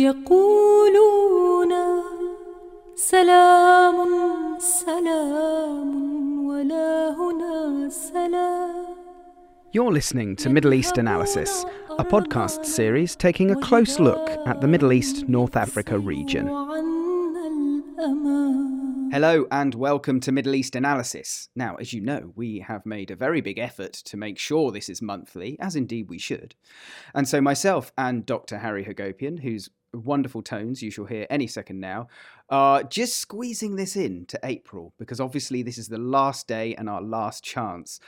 [0.00, 1.73] يقولون
[2.95, 3.97] سلام
[4.59, 5.91] سلام
[6.47, 8.91] ولا هنا سلام
[9.73, 11.65] You're listening to Middle East Analysis,
[11.97, 16.47] a podcast series taking a close look at the Middle East North Africa region.
[19.11, 21.49] Hello and welcome to Middle East Analysis.
[21.53, 24.87] Now, as you know, we have made a very big effort to make sure this
[24.87, 26.55] is monthly, as indeed we should.
[27.13, 28.59] And so, myself and Dr.
[28.59, 32.07] Harry Hagopian, whose wonderful tones you shall hear any second now,
[32.49, 36.89] are just squeezing this in to April because obviously this is the last day and
[36.89, 37.99] our last chance.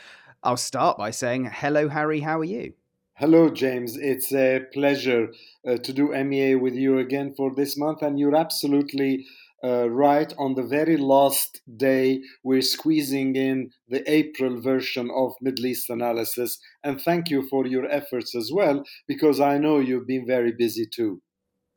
[0.44, 2.74] I'll start by saying, Hello, Harry, how are you?
[3.16, 3.96] Hello, James.
[3.96, 5.30] It's a pleasure
[5.68, 9.26] uh, to do MEA with you again for this month, and you're absolutely
[9.64, 10.34] uh, right.
[10.38, 16.60] On the very last day, we're squeezing in the April version of Middle East analysis,
[16.84, 20.86] and thank you for your efforts as well, because I know you've been very busy
[20.86, 21.22] too.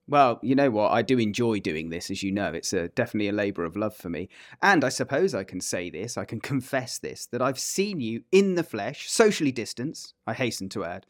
[0.09, 0.93] Well, you know what?
[0.93, 2.53] I do enjoy doing this, as you know.
[2.53, 4.29] It's a, definitely a labour of love for me.
[4.63, 8.23] And I suppose I can say this, I can confess this, that I've seen you
[8.31, 11.07] in the flesh, socially distanced, I hasten to add,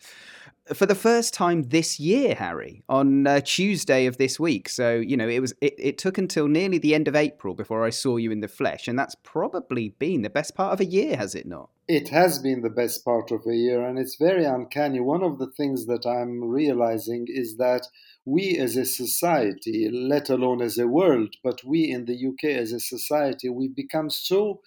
[0.75, 4.69] for the first time this year, Harry, on uh, Tuesday of this week.
[4.69, 7.84] So, you know, it was it, it took until nearly the end of April before
[7.84, 8.89] I saw you in the flesh.
[8.89, 11.70] And that's probably been the best part of a year, has it not?
[11.89, 14.98] It has been the best part of a year, and it's very uncanny.
[14.98, 17.86] One of the things that I'm realizing is that
[18.25, 22.73] we as a society, let alone as a world, but we in the UK as
[22.73, 24.62] a society, we become so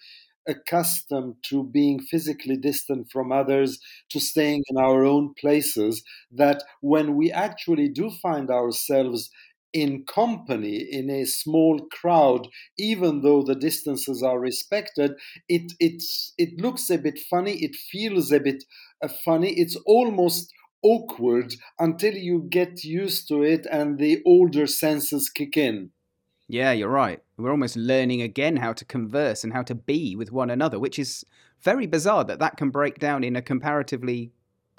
[0.50, 3.78] accustomed to being physically distant from others,
[4.10, 9.30] to staying in our own places, that when we actually do find ourselves
[9.72, 15.12] in company in a small crowd even though the distances are respected
[15.48, 18.64] it it's it looks a bit funny it feels a bit
[19.02, 25.28] uh, funny it's almost awkward until you get used to it and the older senses
[25.28, 25.90] kick in.
[26.50, 27.22] Yeah, you're right.
[27.36, 30.98] We're almost learning again how to converse and how to be with one another, which
[30.98, 31.24] is
[31.62, 34.32] very bizarre that that can break down in a comparatively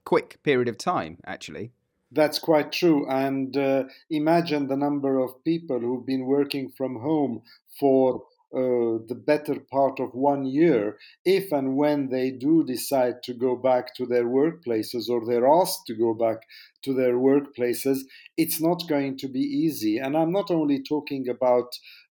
[0.03, 1.71] quick period of time, actually.
[2.11, 3.09] That's quite true.
[3.09, 7.43] And uh, imagine the number of people who've been working from home
[7.79, 8.23] for
[8.53, 13.55] uh, the better part of one year, if and when they do decide to go
[13.55, 16.39] back to their workplaces or they're asked to go back
[16.83, 17.99] to their workplaces,
[18.37, 19.97] it's not going to be easy.
[19.97, 21.67] And I'm not only talking about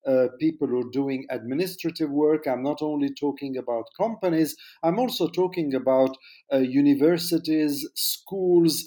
[0.06, 2.46] uh, people who are doing administrative work.
[2.46, 6.16] I'm not only talking about companies, I'm also talking about
[6.52, 8.86] uh, universities, schools,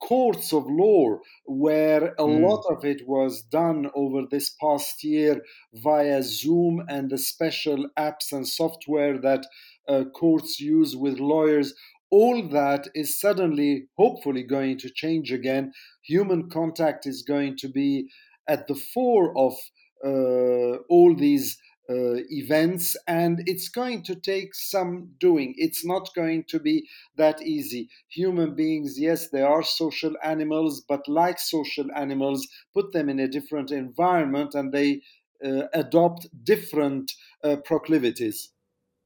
[0.00, 2.40] courts of law where a mm.
[2.40, 5.40] lot of it was done over this past year
[5.72, 9.46] via Zoom and the special apps and software that
[9.88, 11.74] uh, courts use with lawyers.
[12.10, 15.72] All that is suddenly, hopefully, going to change again.
[16.02, 18.08] Human contact is going to be
[18.48, 19.54] at the fore of
[20.04, 21.58] uh, all these
[21.88, 25.54] uh, events, and it's going to take some doing.
[25.56, 27.88] It's not going to be that easy.
[28.08, 33.28] Human beings, yes, they are social animals, but like social animals, put them in a
[33.28, 35.02] different environment and they
[35.44, 37.12] uh, adopt different
[37.42, 38.50] uh, proclivities.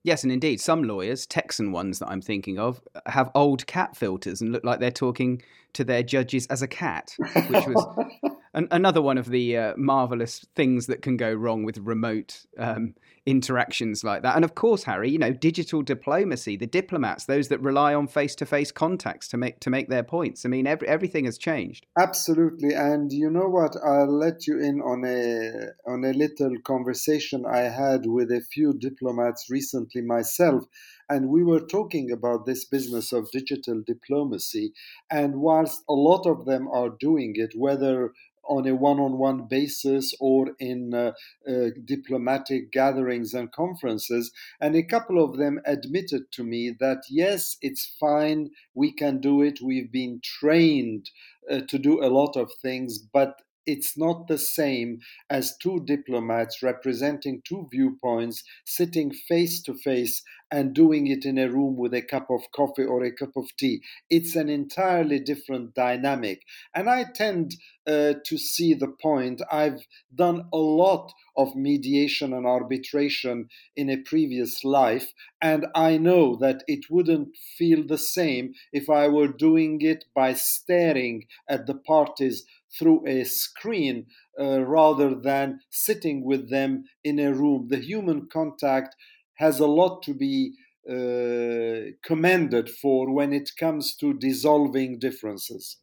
[0.05, 4.41] Yes, and indeed, some lawyers, Texan ones that I'm thinking of, have old cat filters
[4.41, 8.09] and look like they're talking to their judges as a cat, which was
[8.59, 12.95] an, another one of the uh, marvelous things that can go wrong with remote um,
[13.25, 14.35] interactions like that.
[14.35, 18.73] And of course, Harry, you know, digital diplomacy, the diplomats, those that rely on face-to-face
[18.73, 20.45] contacts to make to make their points.
[20.45, 21.87] I mean, every, everything has changed.
[21.99, 23.77] Absolutely, and you know what?
[23.85, 28.73] I'll let you in on a on a little conversation I had with a few
[28.73, 30.65] diplomats recently myself.
[31.09, 34.73] And we were talking about this business of digital diplomacy.
[35.11, 38.13] And whilst a lot of them are doing it, whether
[38.49, 41.13] on a one on one basis or in uh,
[41.47, 44.33] uh, diplomatic gatherings and conferences.
[44.61, 49.43] And a couple of them admitted to me that, yes, it's fine, we can do
[49.43, 51.11] it, we've been trained
[51.51, 54.99] uh, to do a lot of things, but it's not the same
[55.29, 61.51] as two diplomats representing two viewpoints sitting face to face and doing it in a
[61.51, 63.83] room with a cup of coffee or a cup of tea.
[64.09, 66.45] It's an entirely different dynamic.
[66.75, 67.57] And I tend
[67.87, 69.43] uh, to see the point.
[69.53, 76.37] I've done a lot of mediation and arbitration in a previous life, and I know
[76.37, 81.77] that it wouldn't feel the same if I were doing it by staring at the
[81.77, 82.45] parties
[82.77, 84.07] through a screen
[84.41, 87.69] uh, rather than sitting with them in a room.
[87.69, 88.95] The human contact
[89.35, 90.55] has a lot to be
[90.89, 95.79] uh, commended for when it comes to dissolving differences.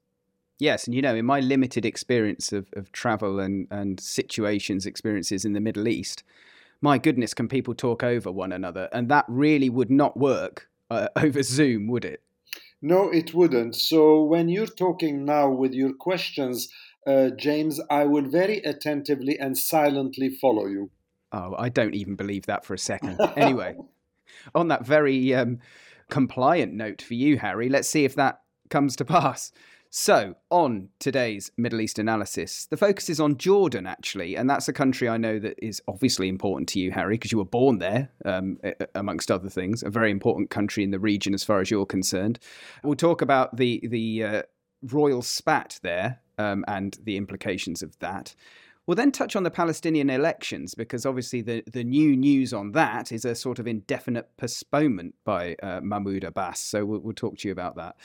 [0.57, 5.43] Yes, and you know, in my limited experience of, of travel and, and situations, experiences
[5.43, 6.23] in the Middle East,
[6.81, 8.89] my goodness, can people talk over one another?
[8.91, 12.21] And that really would not work uh, over Zoom, would it?
[12.81, 13.75] No, it wouldn't.
[13.75, 16.69] So when you're talking now with your questions,
[17.07, 20.91] uh, James, I will very attentively and silently follow you.
[21.31, 23.19] Oh, I don't even believe that for a second.
[23.35, 23.75] Anyway,
[24.53, 25.59] on that very um,
[26.09, 29.51] compliant note for you, Harry, let's see if that comes to pass.
[29.97, 34.73] So, on today's Middle East analysis, the focus is on Jordan, actually, and that's a
[34.73, 38.09] country I know that is obviously important to you, Harry, because you were born there,
[38.25, 38.59] um,
[38.93, 39.83] amongst other things.
[39.83, 42.39] A very important country in the region, as far as you're concerned.
[42.83, 44.41] We'll talk about the the uh,
[44.83, 48.35] royal spat there um, and the implications of that.
[48.87, 53.11] We'll then touch on the Palestinian elections because obviously the, the new news on that
[53.11, 56.59] is a sort of indefinite postponement by uh, Mahmoud Abbas.
[56.59, 57.95] So we'll, we'll talk to you about that.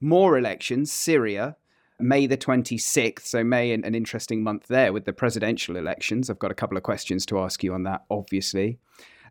[0.00, 1.56] More elections, Syria,
[2.00, 3.26] May the 26th.
[3.26, 6.30] So, May, an, an, interesting month there with the presidential elections.
[6.30, 8.78] I've got a couple of questions to ask you on that, obviously.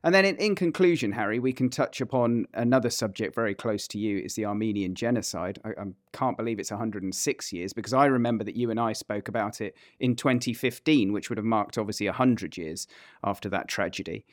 [0.07, 4.00] And then, in, in conclusion, Harry, we can touch upon another subject very close to
[4.00, 5.59] you is the Armenian genocide.
[5.65, 9.27] I, I can't believe it's 106 years because I remember that you and I spoke
[9.27, 12.88] about it in 2015, which would have marked obviously 100 years
[13.21, 14.25] after that tragedy.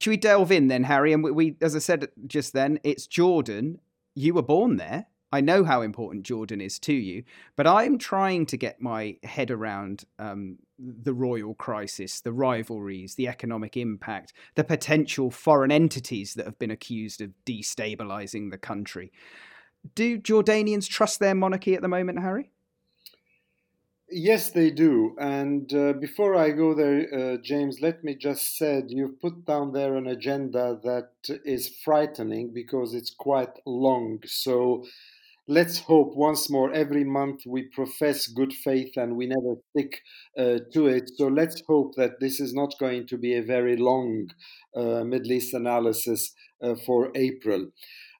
[0.00, 1.12] Should we delve in then, Harry?
[1.12, 3.78] And we, we as I said just then, it's Jordan.
[4.16, 5.06] You were born there.
[5.32, 7.22] I know how important Jordan is to you,
[7.56, 13.28] but I'm trying to get my head around um, the royal crisis, the rivalries, the
[13.28, 19.12] economic impact, the potential foreign entities that have been accused of destabilizing the country.
[19.94, 22.50] Do Jordanians trust their monarchy at the moment, Harry?
[24.12, 25.14] Yes, they do.
[25.20, 29.72] And uh, before I go there, uh, James, let me just say you've put down
[29.72, 31.10] there an agenda that
[31.44, 34.18] is frightening because it's quite long.
[34.26, 34.84] So
[35.50, 40.00] let's hope once more every month we profess good faith and we never stick
[40.38, 41.10] uh, to it.
[41.16, 44.28] So let's hope that this is not going to be a very long
[44.76, 46.32] uh, Middle East analysis
[46.62, 47.66] uh, for April.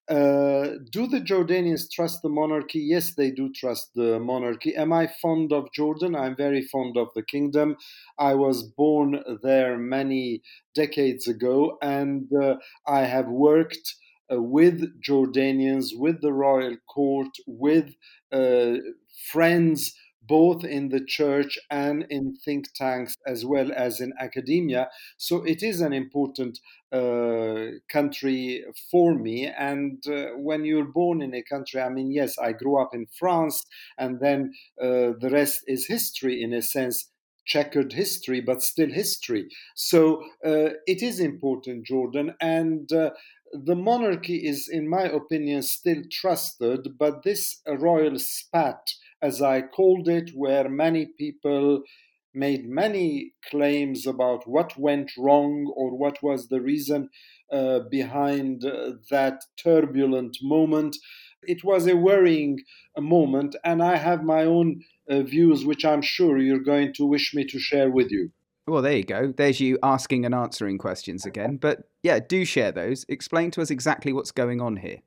[0.09, 2.81] Uh, do the Jordanians trust the monarchy?
[2.81, 4.75] Yes, they do trust the monarchy.
[4.75, 6.17] Am I fond of Jordan?
[6.17, 7.76] I'm very fond of the kingdom.
[8.19, 10.43] I was born there many
[10.75, 12.56] decades ago and uh,
[12.88, 13.94] I have worked
[14.38, 17.94] with Jordanians, with the royal court, with
[18.32, 18.75] uh,
[19.31, 24.88] friends both in the church and in think tanks as well as in academia.
[25.17, 26.61] So it is an important
[26.93, 29.47] uh, country for me.
[29.47, 33.06] And uh, when you're born in a country, I mean, yes, I grew up in
[33.19, 33.65] France,
[33.99, 37.11] and then uh, the rest is history in a sense.
[37.47, 39.49] Checkered history, but still history.
[39.75, 42.35] So uh, it is important, Jordan.
[42.41, 43.11] And uh,
[43.52, 50.08] the monarchy is, in my opinion, still trusted, but this royal spat, as I called
[50.08, 51.82] it, where many people
[52.32, 57.08] made many claims about what went wrong or what was the reason
[57.52, 60.97] uh, behind uh, that turbulent moment.
[61.43, 62.61] It was a worrying
[62.97, 67.06] uh, moment, and I have my own uh, views, which I'm sure you're going to
[67.06, 68.31] wish me to share with you.
[68.70, 69.34] Well, there you go.
[69.37, 71.56] There's you asking and answering questions again.
[71.56, 73.05] But yeah, do share those.
[73.08, 74.99] Explain to us exactly what's going on here.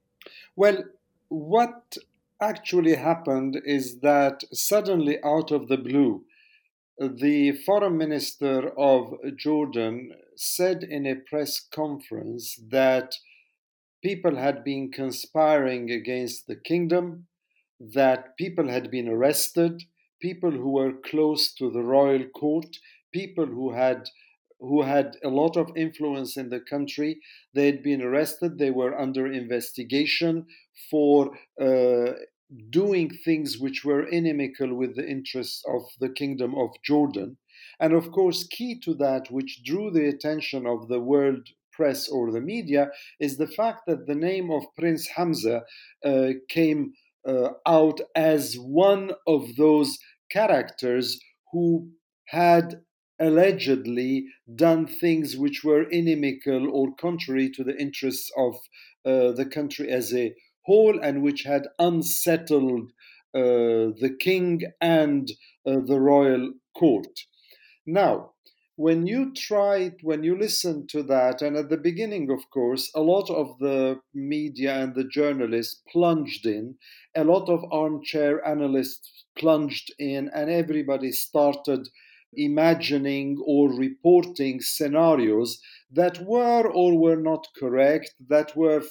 [0.57, 0.83] Well,
[1.29, 1.95] what
[2.41, 6.25] actually happened is that suddenly, out of the blue,
[6.99, 13.15] the foreign minister of Jordan said in a press conference that
[14.03, 17.27] people had been conspiring against the kingdom,
[17.79, 19.83] that people had been arrested,
[20.21, 22.77] people who were close to the royal court,
[23.13, 24.09] people who had
[24.59, 27.19] who had a lot of influence in the country.
[27.53, 28.57] They had been arrested.
[28.57, 30.45] They were under investigation
[30.89, 32.13] for uh,
[32.69, 37.37] doing things which were inimical with the interests of the kingdom of Jordan.
[37.79, 42.31] And of course, key to that, which drew the attention of the world press or
[42.31, 42.89] the media,
[43.19, 45.63] is the fact that the name of Prince Hamza
[46.05, 46.93] uh, came
[47.27, 49.97] uh, out as one of those
[50.31, 51.19] characters
[51.51, 51.89] who
[52.27, 52.81] had
[53.19, 58.55] allegedly done things which were inimical or contrary to the interests of
[59.05, 60.33] uh, the country as a
[60.65, 62.91] whole and which had unsettled
[63.35, 65.31] uh, the king and
[65.65, 67.19] uh, the royal court.
[67.85, 68.31] Now,
[68.75, 73.01] when you try, when you listen to that, and at the beginning, of course, a
[73.01, 76.75] lot of the media and the journalists plunged in,
[77.15, 81.87] a lot of armchair analysts plunged in, and everybody started
[82.37, 85.59] imagining or reporting scenarios
[85.91, 88.83] that were or were not correct, that were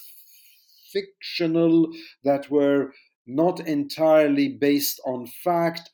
[0.93, 1.89] fictional,
[2.25, 2.93] that were
[3.27, 5.91] not entirely based on fact.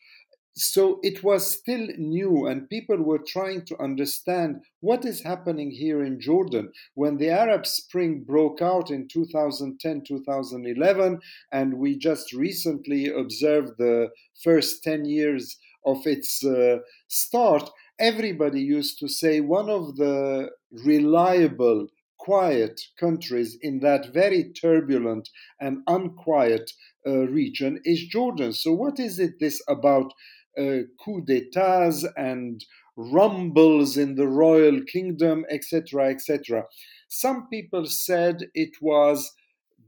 [0.55, 6.02] So it was still new, and people were trying to understand what is happening here
[6.02, 6.73] in Jordan.
[6.95, 11.21] When the Arab Spring broke out in 2010 2011,
[11.52, 14.09] and we just recently observed the
[14.43, 21.89] first 10 years of its uh, start, everybody used to say one of the reliable
[22.19, 25.29] quiet countries in that very turbulent
[25.61, 26.71] and unquiet
[27.07, 28.53] uh, region is Jordan.
[28.53, 30.13] So, what is it this about
[30.59, 32.65] uh, coup d'etats and
[32.97, 36.65] rumbles in the royal kingdom, etc., etc.?
[37.09, 39.33] Some people said it was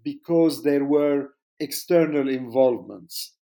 [0.02, 3.34] because there were external involvements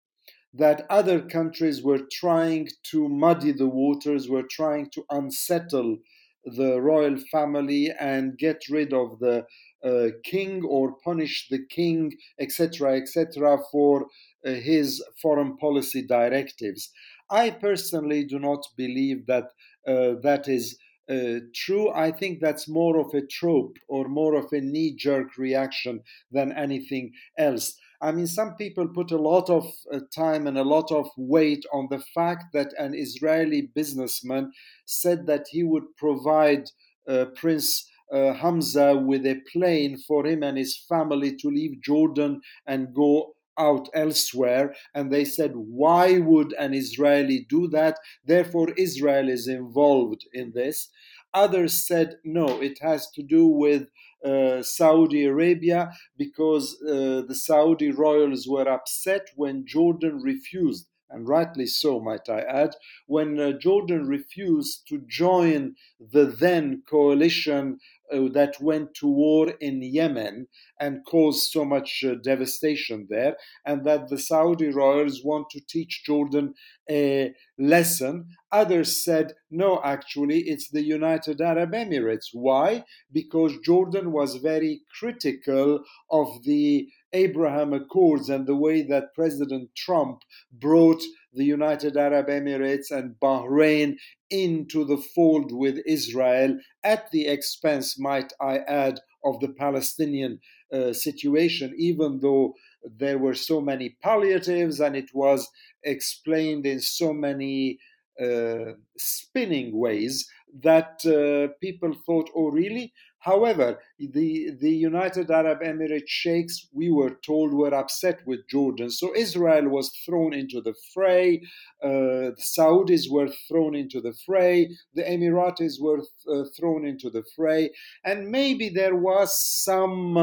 [0.55, 5.99] that other countries were trying to muddy the waters, were trying to unsettle
[6.45, 9.45] the royal family and get rid of the
[9.85, 14.07] uh, king or punish the king, etc., etc., for
[14.45, 16.91] uh, his foreign policy directives.
[17.31, 19.51] I personally do not believe that
[19.87, 20.79] uh, that is
[21.11, 21.91] uh, true.
[21.91, 26.01] I think that's more of a trope or more of a knee jerk reaction
[26.31, 27.79] than anything else.
[28.01, 31.65] I mean, some people put a lot of uh, time and a lot of weight
[31.73, 34.53] on the fact that an Israeli businessman
[34.87, 36.71] said that he would provide
[37.09, 42.41] uh, Prince uh, Hamza with a plane for him and his family to leave Jordan
[42.67, 44.75] and go out elsewhere.
[44.95, 47.99] And they said, why would an Israeli do that?
[48.25, 50.89] Therefore, Israel is involved in this.
[51.35, 53.89] Others said, no, it has to do with
[54.25, 61.67] uh, Saudi Arabia because uh, the Saudi royals were upset when Jordan refused, and rightly
[61.67, 67.79] so, might I add, when uh, Jordan refused to join the then coalition
[68.13, 70.47] uh, that went to war in Yemen
[70.81, 73.37] and caused so much uh, devastation there,
[73.67, 76.55] and that the Saudi royals want to teach Jordan
[76.91, 78.29] a lesson.
[78.51, 82.29] Others said, no, actually, it's the United Arab Emirates.
[82.33, 82.85] Why?
[83.13, 90.23] Because Jordan was very critical of the Abraham Accords and the way that President Trump
[90.53, 93.97] brought the United Arab Emirates and Bahrain
[94.31, 100.39] into the fold with Israel at the expense, might I add, of the Palestinian
[100.73, 105.49] uh, situation, even though there were so many palliatives and it was
[105.83, 107.79] explained in so many
[108.21, 110.29] uh, spinning ways
[110.63, 112.93] that uh, people thought, oh, really?
[113.21, 118.91] However, the, the United Arab Emirates sheikhs, we were told, were upset with Jordan.
[118.91, 121.43] So Israel was thrown into the fray.
[121.83, 124.71] Uh, the Saudis were thrown into the fray.
[124.95, 126.01] The Emiratis were
[126.33, 127.71] uh, thrown into the fray.
[128.05, 129.29] And maybe there was
[129.65, 130.17] some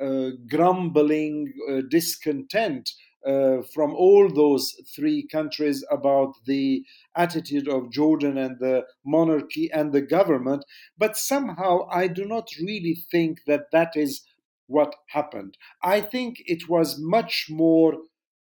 [0.00, 2.88] uh grumbling, uh, discontent
[3.26, 6.84] uh, from all those three countries about the
[7.16, 10.64] attitude of Jordan and the monarchy and the government.
[10.96, 14.22] But somehow I do not really think that that is
[14.66, 15.56] what happened.
[15.82, 17.98] I think it was much more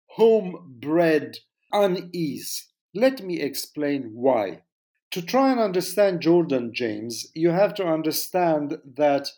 [0.07, 1.37] homebred
[1.71, 2.67] unease.
[2.93, 4.63] Let me explain why.
[5.11, 9.29] To try and understand Jordan, James, you have to understand that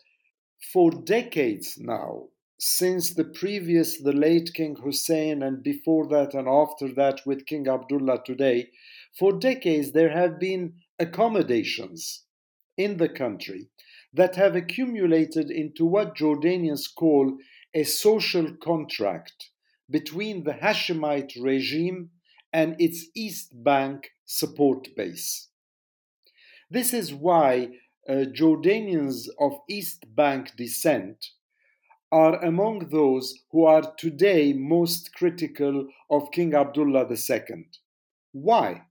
[0.72, 2.28] for decades now,
[2.62, 7.66] since the previous, the late King Hussein, and before that and after that with King
[7.66, 8.68] Abdullah today,
[9.18, 12.24] for decades there have been accommodations
[12.76, 13.70] in the country
[14.12, 17.38] that have accumulated into what Jordanians call
[17.72, 19.48] a social contract
[19.88, 22.10] between the Hashemite regime
[22.52, 25.48] and its East Bank support base.
[26.68, 27.70] This is why
[28.06, 31.30] uh, Jordanians of East Bank descent
[32.12, 37.66] are among those who are today most critical of King Abdullah II.
[38.32, 38.82] Why?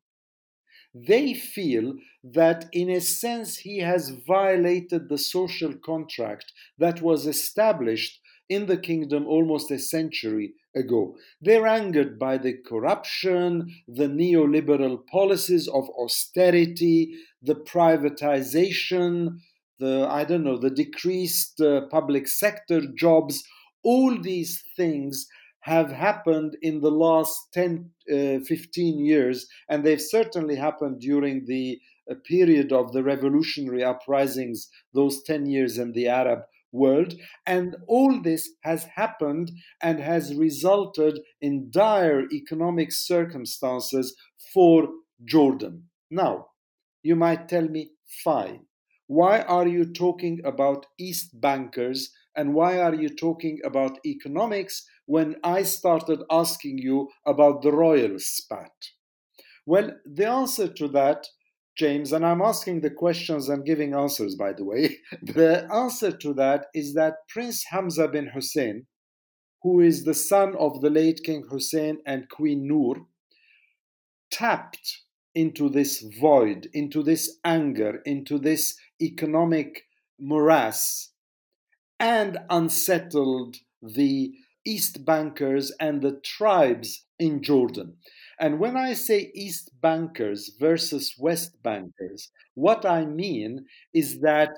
[0.93, 8.19] They feel that, in a sense, he has violated the social contract that was established
[8.49, 11.15] in the kingdom almost a century ago.
[11.41, 19.39] They're angered by the corruption, the neoliberal policies of austerity, the privatization,
[19.79, 23.43] the I don't know the decreased uh, public sector jobs
[23.83, 25.27] all these things
[25.61, 31.79] have happened in the last 10 uh, 15 years and they've certainly happened during the
[32.09, 36.39] uh, period of the revolutionary uprisings those 10 years in the arab
[36.71, 37.15] world.
[37.45, 44.15] And all this has happened and has resulted in dire economic circumstances
[44.53, 44.87] for
[45.25, 45.83] jordan.
[46.09, 46.47] Now
[47.03, 47.91] you might tell me
[48.23, 48.61] fine
[49.09, 55.35] why are you talking about East bankers And why are you talking about economics when
[55.43, 58.71] I started asking you about the royal spat?
[59.65, 61.25] Well, the answer to that,
[61.75, 66.33] James, and I'm asking the questions and giving answers, by the way, the answer to
[66.35, 68.85] that is that Prince Hamza bin Hussein,
[69.63, 73.07] who is the son of the late King Hussein and Queen Noor,
[74.31, 75.01] tapped
[75.33, 79.83] into this void, into this anger, into this economic
[80.19, 81.11] morass,
[81.99, 84.33] and unsettled the
[84.65, 87.95] East Bankers and the tribes in Jordan.
[88.39, 94.51] And when I say East Bankers versus West Bankers, what I mean is that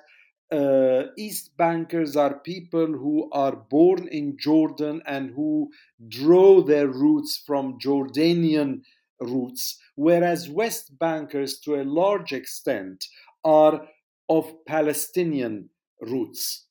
[0.52, 5.72] uh, East Bankers are people who are born in Jordan and who
[6.10, 8.82] draw their roots from Jordanian
[9.22, 13.06] roots, whereas West Bankers, to a large extent,
[13.46, 13.88] are
[14.32, 15.70] of Palestinian
[16.00, 16.66] roots.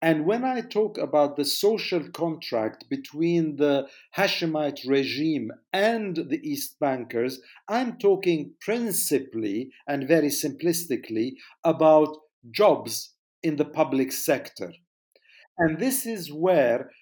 [0.00, 6.78] And when I talk about the social contract between the Hashemite regime and the East
[6.78, 11.32] Bankers, I'm talking principally and very simplistically
[11.64, 12.16] about
[12.52, 14.72] jobs in the public sector.
[15.58, 16.92] And this is where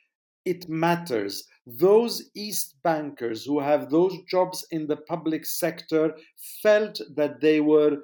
[0.46, 1.44] it matters.
[1.66, 6.16] Those East bankers who have those jobs in the public sector
[6.62, 7.98] felt that they were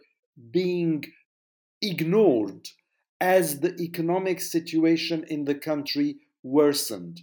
[0.51, 1.05] being
[1.83, 2.69] ignored
[3.21, 7.23] as the economic situation in the country worsened.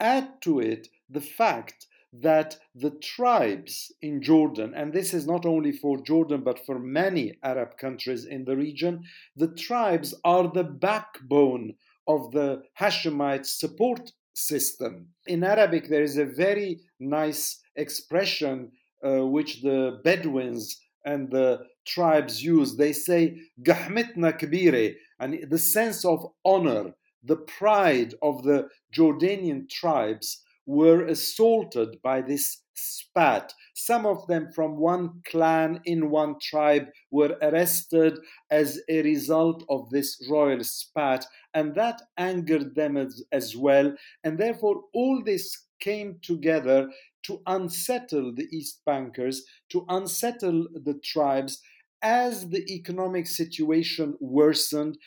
[0.00, 5.72] Add to it the fact that the tribes in Jordan, and this is not only
[5.72, 9.04] for Jordan but for many Arab countries in the region,
[9.36, 11.74] the tribes are the backbone
[12.06, 15.08] of the Hashemite support system.
[15.26, 18.70] In Arabic, there is a very nice expression
[19.04, 22.76] uh, which the Bedouins and the tribes use.
[22.76, 26.92] They say, Gahmitna kabire, and the sense of honor,
[27.24, 33.52] the pride of the Jordanian tribes were assaulted by this spat.
[33.74, 38.18] Some of them from one clan in one tribe were arrested
[38.50, 43.94] as a result of this royal spat, and that angered them as, as well.
[44.24, 46.88] And therefore, all this came together
[47.26, 51.60] to unsettle the East Bankers, to unsettle the tribes.
[52.02, 54.98] As the economic situation worsened,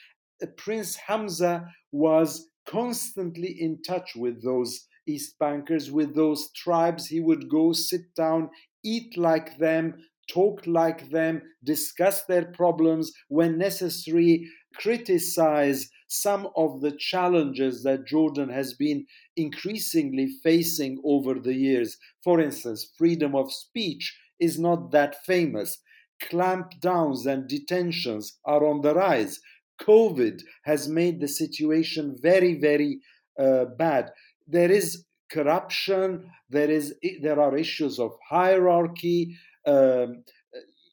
[0.44, 7.08] uh, Prince Hamza was constantly in touch with those East Bankers, with those tribes.
[7.08, 8.50] He would go sit down,
[8.84, 9.96] eat like them,
[10.30, 18.50] talk like them, discuss their problems, when necessary, criticize some of the challenges that Jordan
[18.50, 19.06] has been
[19.38, 21.98] increasingly facing over the years.
[22.24, 25.78] For instance, freedom of speech is not that famous.
[26.22, 29.40] Clampdowns and detentions are on the rise.
[29.82, 33.00] COVID has made the situation very, very
[33.40, 34.12] uh, bad
[34.50, 40.24] there is corruption there is there are issues of hierarchy um,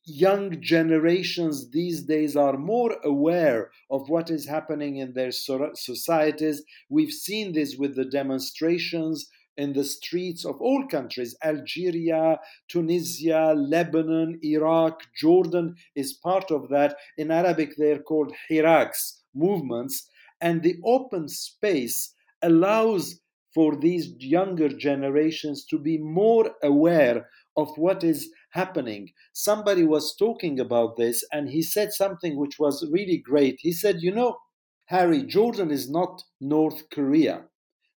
[0.06, 7.12] young generations these days are more aware of what is happening in their societies we've
[7.12, 12.38] seen this with the demonstrations in the streets of all countries Algeria,
[12.68, 16.96] Tunisia, Lebanon, Iraq, Jordan is part of that.
[17.16, 20.08] In Arabic, they're called hiraks, movements.
[20.40, 23.18] And the open space allows
[23.54, 29.10] for these younger generations to be more aware of what is happening.
[29.32, 33.58] Somebody was talking about this and he said something which was really great.
[33.60, 34.38] He said, You know,
[34.86, 37.44] Harry, Jordan is not North Korea.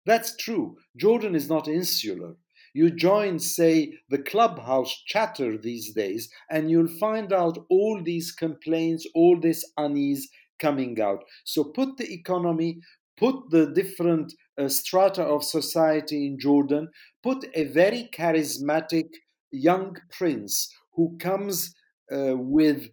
[0.06, 0.78] That's true.
[0.98, 2.36] Jordan is not insular.
[2.74, 9.08] You join, say, the clubhouse chatter these days, and you'll find out all these complaints,
[9.16, 11.24] all this unease coming out.
[11.46, 12.80] So put the economy,
[13.18, 16.90] put the different uh, strata of society in Jordan,
[17.24, 19.10] put a very charismatic
[19.52, 21.74] young prince who comes
[22.12, 22.90] uh, with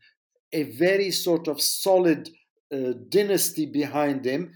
[0.53, 2.29] a very sort of solid
[2.73, 4.53] uh, dynasty behind him.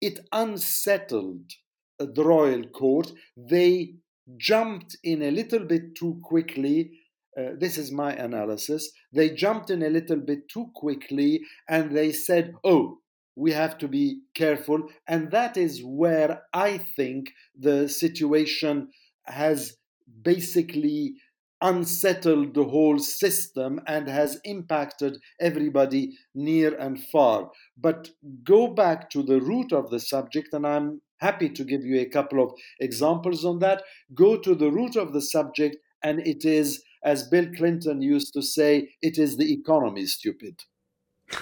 [0.00, 1.50] It unsettled
[1.98, 3.12] the royal court.
[3.36, 3.94] They
[4.36, 6.90] jumped in a little bit too quickly.
[7.38, 8.90] Uh, this is my analysis.
[9.12, 12.98] They jumped in a little bit too quickly and they said, oh,
[13.36, 14.88] we have to be careful.
[15.06, 18.88] And that is where I think the situation
[19.24, 19.76] has
[20.22, 21.14] basically
[21.60, 27.50] unsettled the whole system and has impacted everybody near and far.
[27.76, 28.10] But
[28.44, 32.06] go back to the root of the subject, and I'm happy to give you a
[32.06, 33.82] couple of examples on that.
[34.14, 38.42] Go to the root of the subject, and it is, as Bill Clinton used to
[38.42, 40.62] say, it is the economy, stupid.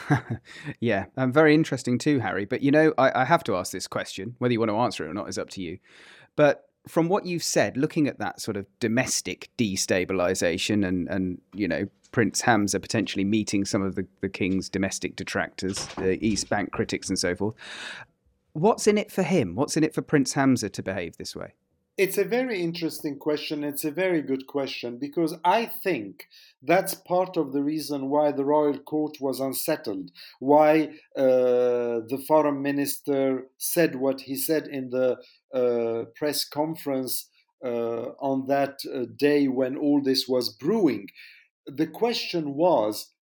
[0.81, 2.45] yeah, um, very interesting too, Harry.
[2.45, 4.37] But you know, I, I have to ask this question.
[4.39, 5.79] Whether you want to answer it or not is up to you.
[6.37, 11.67] But from what you've said, looking at that sort of domestic destabilization and, and you
[11.67, 16.71] know, Prince Hamza potentially meeting some of the, the king's domestic detractors, the East Bank
[16.71, 17.55] critics and so forth,
[18.53, 19.55] what's in it for him?
[19.55, 21.55] What's in it for Prince Hamza to behave this way?
[21.97, 23.63] It's a very interesting question.
[23.63, 26.29] It's a very good question because I think
[26.61, 32.63] that's part of the reason why the royal court was unsettled, why uh, the foreign
[32.63, 35.19] minister said what he said in the
[36.15, 37.29] press conference
[37.65, 41.09] uh, on that uh, day when all this was brewing.
[41.67, 43.13] The question was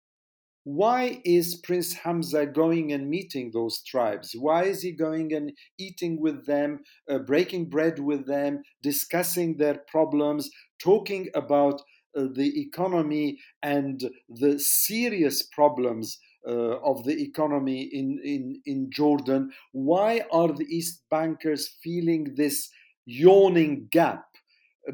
[0.65, 4.35] why is Prince Hamza going and meeting those tribes?
[4.39, 9.81] Why is he going and eating with them, uh, breaking bread with them, discussing their
[9.89, 11.81] problems, talking about
[12.17, 19.51] uh, the economy and the serious problems uh, of the economy in, in, in Jordan?
[19.73, 22.69] Why are the East Bankers feeling this
[23.07, 24.25] yawning gap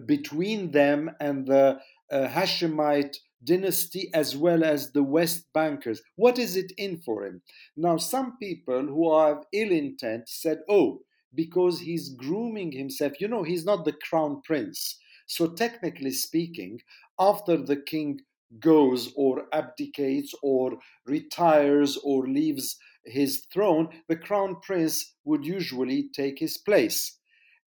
[0.06, 1.78] between them and the
[2.11, 3.16] uh, Hashemite?
[3.44, 6.02] dynasty as well as the West bankers.
[6.16, 7.40] What is it in for him?
[7.76, 11.02] Now, some people who have ill intent said, oh,
[11.34, 13.20] because he's grooming himself.
[13.20, 14.98] You know, he's not the crown prince.
[15.26, 16.80] So, technically speaking,
[17.18, 18.20] after the king
[18.58, 26.38] goes or abdicates or retires or leaves his throne, the crown prince would usually take
[26.38, 27.18] his place.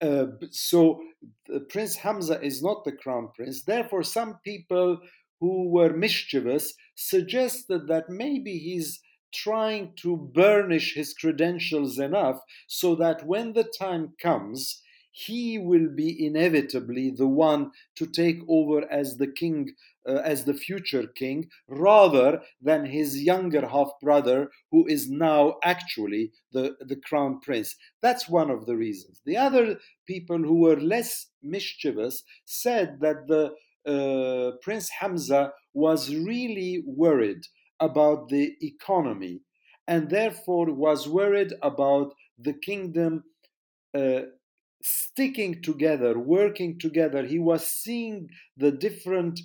[0.01, 1.01] Uh, so,
[1.69, 3.63] Prince Hamza is not the crown prince.
[3.63, 4.99] Therefore, some people
[5.39, 8.99] who were mischievous suggested that maybe he's
[9.33, 14.81] trying to burnish his credentials enough so that when the time comes,
[15.25, 19.73] he will be inevitably the one to take over as the king,
[20.08, 26.32] uh, as the future king, rather than his younger half brother, who is now actually
[26.53, 27.75] the, the crown prince.
[28.03, 29.19] That's one of the reasons.
[29.25, 33.53] The other people who were less mischievous said that the
[33.91, 37.41] uh, Prince Hamza was really worried
[37.80, 39.39] about the economy
[39.88, 43.23] and therefore was worried about the kingdom
[43.95, 44.21] uh,
[44.88, 47.26] sticking together, working together.
[47.26, 49.39] He was seeing the different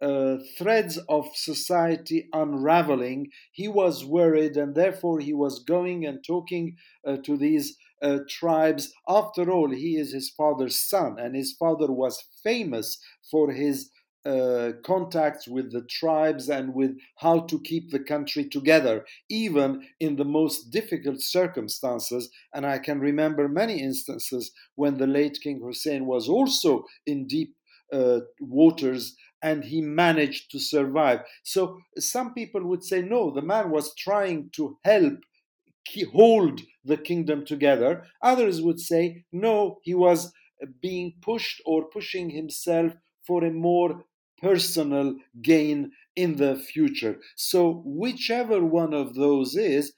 [0.00, 3.30] uh, threads of society unraveling.
[3.52, 8.92] He was worried, and therefore he was going and talking uh, to these uh, tribes.
[9.08, 12.98] After all, he is his father's son, and his father was famous
[13.30, 13.90] for his
[14.28, 20.16] uh, contacts with the tribes and with how to keep the country together, even in
[20.16, 22.28] the most difficult circumstances.
[22.52, 27.54] And I can remember many instances when the late King Hussein was also in deep
[27.90, 31.20] uh, waters and he managed to survive.
[31.42, 35.14] So some people would say, no, the man was trying to help
[36.12, 38.04] hold the kingdom together.
[38.22, 40.32] Others would say, no, he was
[40.82, 42.92] being pushed or pushing himself
[43.26, 44.04] for a more
[44.40, 47.20] personal gain in the future.
[47.36, 49.92] So, whichever one of those is,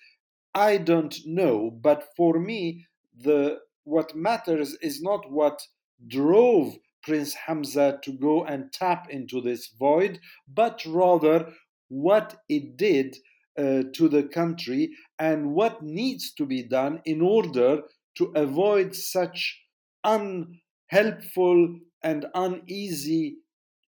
[0.55, 1.71] I don't know.
[1.71, 5.61] But for me, the what matters is not what
[6.07, 11.53] drove Prince Hamza to go and tap into this void, but rather
[11.89, 13.17] what it did
[13.59, 17.83] uh, to the country and what needs to be done in order
[18.17, 19.61] to avoid such
[20.05, 23.37] unhelpful and uneasy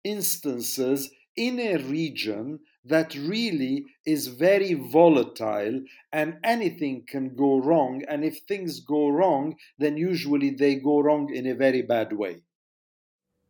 [0.06, 5.82] instances in a region that really is very volatile
[6.14, 8.04] and anything can go wrong.
[8.08, 12.44] And if things go wrong, then usually they go wrong in a very bad way.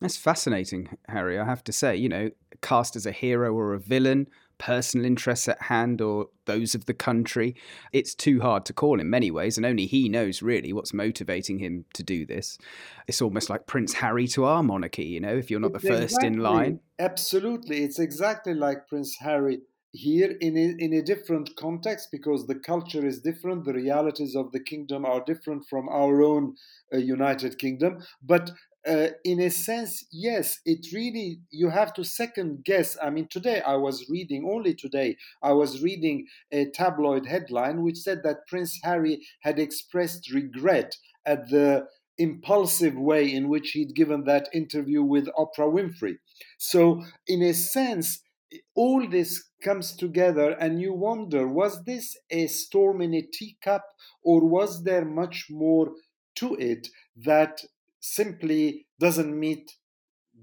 [0.01, 1.39] That's fascinating, Harry.
[1.39, 5.47] I have to say, you know, cast as a hero or a villain, personal interests
[5.47, 7.55] at hand or those of the country.
[7.91, 11.59] It's too hard to call in many ways, and only he knows really what's motivating
[11.59, 12.57] him to do this.
[13.07, 16.01] It's almost like Prince Harry to our monarchy, you know, if you're not the exactly.
[16.01, 16.79] first in line.
[16.99, 17.83] Absolutely.
[17.83, 19.59] It's exactly like Prince Harry
[19.95, 24.51] here in a, in a different context because the culture is different, the realities of
[24.51, 26.55] the kingdom are different from our own
[26.93, 27.99] uh, United Kingdom.
[28.21, 28.51] But
[28.87, 32.97] uh, in a sense, yes, it really, you have to second guess.
[33.01, 37.97] I mean, today I was reading, only today, I was reading a tabloid headline which
[37.97, 44.23] said that Prince Harry had expressed regret at the impulsive way in which he'd given
[44.23, 46.17] that interview with Oprah Winfrey.
[46.57, 48.21] So, in a sense,
[48.75, 53.83] all this comes together, and you wonder was this a storm in a teacup,
[54.23, 55.91] or was there much more
[56.35, 57.61] to it that
[58.05, 59.77] simply doesn't meet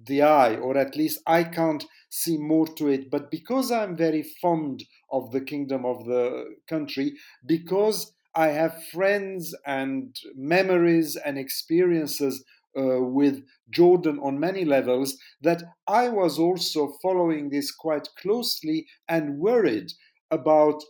[0.04, 3.10] the eye, or at least I can't see more to it.
[3.10, 7.14] But because I'm very fond of the kingdom of the country,
[7.46, 12.44] because I have friends and memories and experiences
[12.76, 19.38] uh, with Jordan on many levels, that I was also following this quite closely and
[19.38, 19.92] worried
[20.30, 20.82] about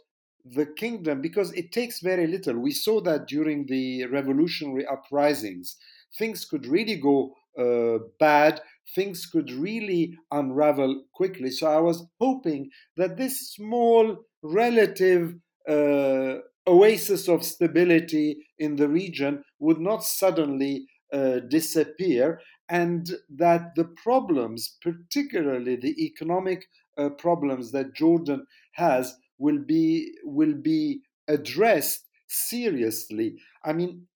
[0.44, 2.58] the kingdom because it takes very little.
[2.58, 5.76] We saw that during the revolutionary uprisings.
[6.18, 8.60] Things could really go uh, bad,
[8.94, 11.50] things could really unravel quickly.
[11.50, 15.34] So I was hoping that this small relative
[15.68, 23.84] uh, oasis of stability in the region would not suddenly uh, disappear, and that the
[24.02, 26.64] problems, particularly the economic
[26.96, 33.36] uh, problems that Jordan has, will be will be addressed seriously.
[33.64, 34.06] I mean,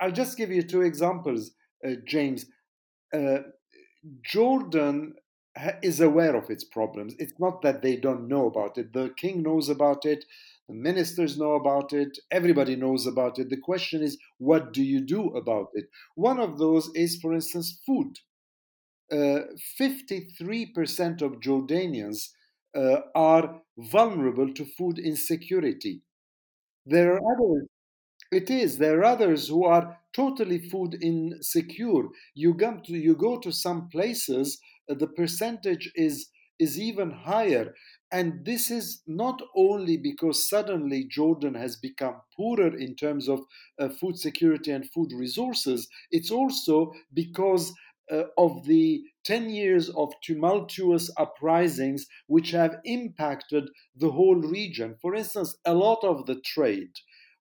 [0.00, 1.52] I'll just give you two examples,
[1.86, 2.46] uh, James.
[3.14, 3.38] Uh,
[4.24, 5.14] Jordan
[5.82, 7.14] is aware of its problems.
[7.18, 8.92] It's not that they don't know about it.
[8.92, 10.24] The king knows about it.
[10.68, 12.18] The ministers know about it.
[12.30, 13.48] Everybody knows about it.
[13.50, 15.86] The question is, what do you do about it?
[16.14, 18.18] One of those is, for instance, food.
[19.10, 19.40] Uh,
[19.78, 22.30] 53% of Jordanians
[22.76, 26.02] uh, are vulnerable to food insecurity.
[26.86, 27.68] There are others.
[28.38, 28.76] It is.
[28.78, 32.04] There are others who are totally food insecure.
[32.34, 37.74] You go to you go to some places, uh, the percentage is is even higher.
[38.12, 43.40] And this is not only because suddenly Jordan has become poorer in terms of
[43.78, 47.72] uh, food security and food resources, it's also because
[48.12, 54.94] uh, of the 10 years of tumultuous uprisings which have impacted the whole region.
[55.00, 56.92] For instance, a lot of the trade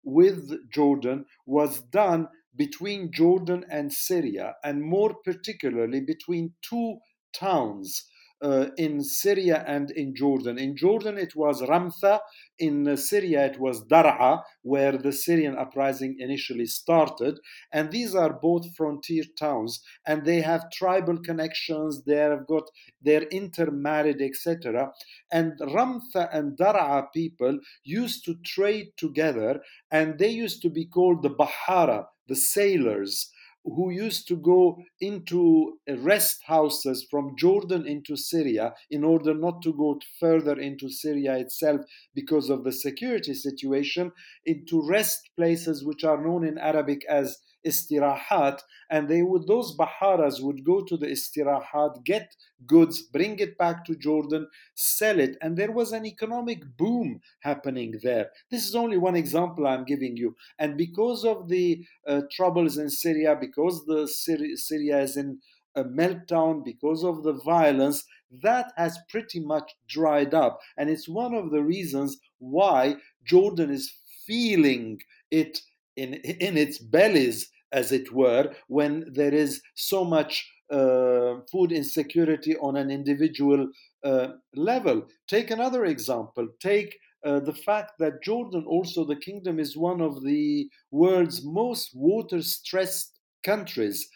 [0.06, 7.00] with Jordan was done between Jordan and Syria, and more particularly between two
[7.34, 8.06] towns
[8.46, 10.60] uh, in Syria and in Jordan.
[10.60, 12.20] In Jordan, it was Ramtha.
[12.60, 17.40] In Syria, it was Dar'a, where the Syrian uprising initially started.
[17.74, 22.04] And these are both frontier towns, and they have tribal connections.
[22.04, 22.70] They have got
[23.02, 24.92] they're intermarried, etc.
[25.32, 31.24] And Ramtha and Dar'a people used to trade together, and they used to be called
[31.24, 33.32] the Bahara, the sailors
[33.66, 39.74] who used to go into rest houses from Jordan into Syria in order not to
[39.74, 41.82] go further into Syria itself
[42.14, 44.12] because of the security situation,
[44.46, 50.42] into rest places which are known in Arabic as istirahat and they would those baharas
[50.42, 55.38] would go to the istirahat get goods bring it back to jordan sell it.
[55.42, 58.30] And there was an economic boom happening there.
[58.52, 60.36] This is only one example i'm giving you.
[60.60, 65.40] And because of the uh, troubles in syria because the syria, syria is in
[65.76, 68.06] a meltdown because of the violence
[68.42, 70.60] that has pretty much dried up.
[70.78, 73.92] And it's one of the reasons why jordan is
[74.26, 75.00] feeling
[75.32, 75.60] it
[75.96, 80.34] in in its bellies as it were, when there is so much
[80.72, 83.68] uh, food insecurity on an individual
[84.04, 84.98] uh, level.
[85.28, 86.48] Take another example.
[86.60, 91.92] Take uh, the fact that Jordan, also the kingdom, is one of the world's most
[91.94, 94.08] water stressed countries.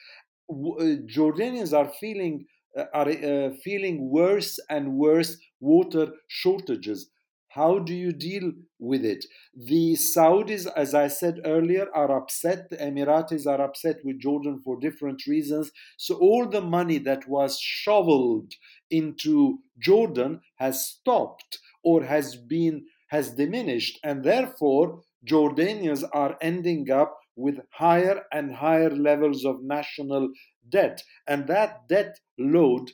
[0.49, 2.45] Uh, Jordanians are feeling
[2.77, 7.09] uh, are uh, feeling worse and worse water shortages.
[7.49, 9.25] How do you deal with it?
[9.55, 12.69] The Saudis, as I said earlier, are upset.
[12.69, 15.71] The Emiratis are upset with Jordan for different reasons.
[15.97, 18.53] So, all the money that was shoveled
[18.91, 27.17] into Jordan has stopped or has been has diminished and therefore Jordanians are ending up
[27.35, 30.29] with higher and higher levels of national
[30.69, 32.91] debt and that debt load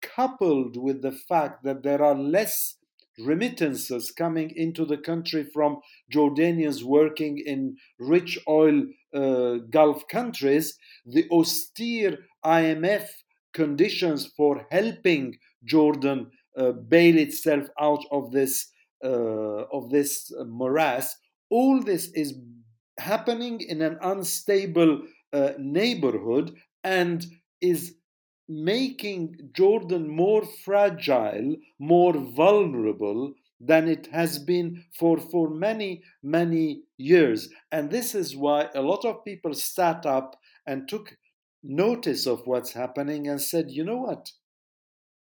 [0.00, 2.76] coupled with the fact that there are less
[3.18, 5.78] remittances coming into the country from
[6.12, 8.82] Jordanians working in rich oil
[9.14, 13.06] uh, Gulf countries, the austere IMF
[13.54, 18.68] conditions for helping Jordan uh, bail itself out of this
[19.04, 21.14] uh, of this morass.
[21.50, 22.34] All this is
[22.98, 25.02] happening in an unstable
[25.32, 27.26] uh, neighborhood and
[27.60, 27.94] is
[28.48, 37.48] making Jordan more fragile, more vulnerable than it has been for, for many, many years.
[37.72, 41.16] And this is why a lot of people sat up and took
[41.62, 44.30] notice of what's happening and said, you know what?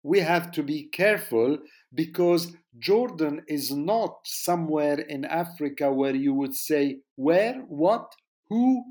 [0.03, 1.59] We have to be careful
[1.93, 8.15] because Jordan is not somewhere in Africa where you would say, where, what,
[8.49, 8.83] who,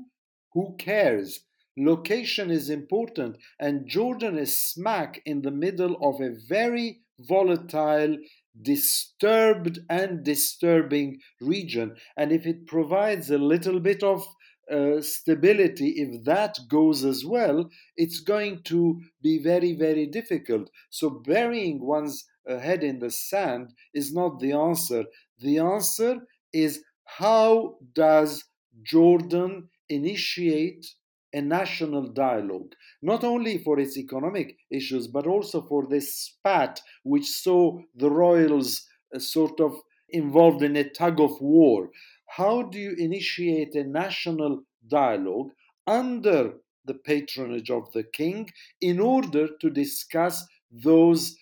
[0.53, 1.41] who cares?
[1.77, 8.17] Location is important, and Jordan is smack in the middle of a very volatile,
[8.61, 11.95] disturbed, and disturbing region.
[12.17, 14.27] And if it provides a little bit of
[14.69, 20.69] uh, stability, if that goes as well, it's going to be very, very difficult.
[20.89, 25.05] So, burying one's uh, head in the sand is not the answer.
[25.39, 28.43] The answer is how does
[28.83, 30.85] Jordan initiate
[31.33, 37.27] a national dialogue, not only for its economic issues, but also for this spat which
[37.27, 39.73] saw the royals uh, sort of
[40.09, 41.89] involved in a tug of war.
[42.27, 45.51] How do you initiate a national dialogue
[45.87, 46.53] under
[46.85, 48.49] the patronage of the king
[48.81, 51.37] in order to discuss those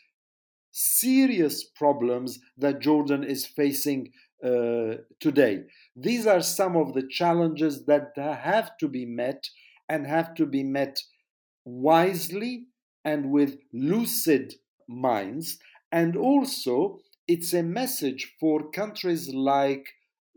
[0.71, 4.11] serious problems that Jordan is facing
[4.43, 5.63] uh, today?
[5.95, 9.47] These are some of the challenges that have to be met
[9.89, 11.01] and have to be met
[11.65, 12.67] wisely
[13.03, 14.55] and with lucid
[14.87, 15.59] minds.
[15.91, 19.85] And also, it's a message for countries like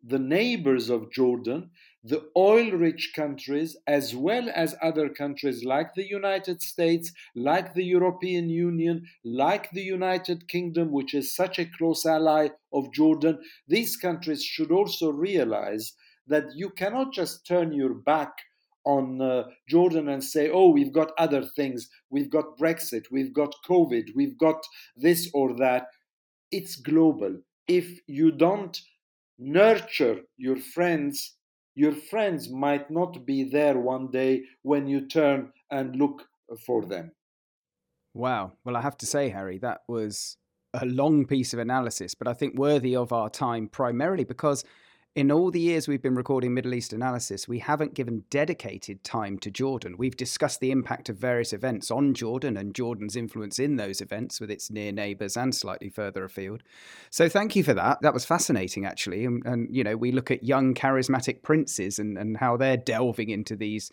[0.03, 1.71] the neighbors of Jordan,
[2.03, 7.85] the oil rich countries, as well as other countries like the United States, like the
[7.85, 13.39] European Union, like the United Kingdom, which is such a close ally of Jordan.
[13.69, 15.93] These countries should also realize
[16.27, 18.33] that you cannot just turn your back
[18.85, 21.89] on uh, Jordan and say, oh, we've got other things.
[22.11, 23.05] We've got Brexit.
[23.11, 24.11] We've got COVID.
[24.15, 24.63] We've got
[24.97, 25.87] this or that.
[26.51, 27.39] It's global.
[27.69, 28.79] If you don't
[29.39, 31.37] nurture your friends,
[31.75, 36.25] your friends might not be there one day when you turn and look
[36.67, 37.13] for them.
[38.15, 38.53] Wow.
[38.65, 40.37] Well, I have to say, Harry, that was
[40.75, 44.65] a long piece of analysis, but I think worthy of our time primarily because
[45.15, 49.39] in all the years we've been recording Middle East analysis, we haven't given dedicated time
[49.41, 49.97] to Jordan.
[49.99, 54.41] We've discussed the impact of various events on Jordan and Jordan's influence in those events
[54.41, 56.63] with its near neighbours and slightly further afield.
[57.11, 58.01] So thank you for that.
[58.01, 59.27] That was fascinating, actually.
[59.27, 63.29] And, and you know, we look at young charismatic princes and, and how they're delving
[63.29, 63.91] into these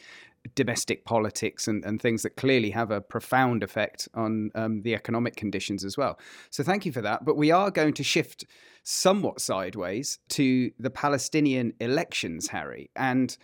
[0.56, 5.36] domestic politics and, and things that clearly have a profound effect on um, the economic
[5.36, 6.20] conditions as well.
[6.50, 7.26] So thank you for that.
[7.26, 8.46] But we are going to shift
[8.84, 12.90] somewhat sideways to the Palestinian elections, Harry.
[12.96, 13.36] And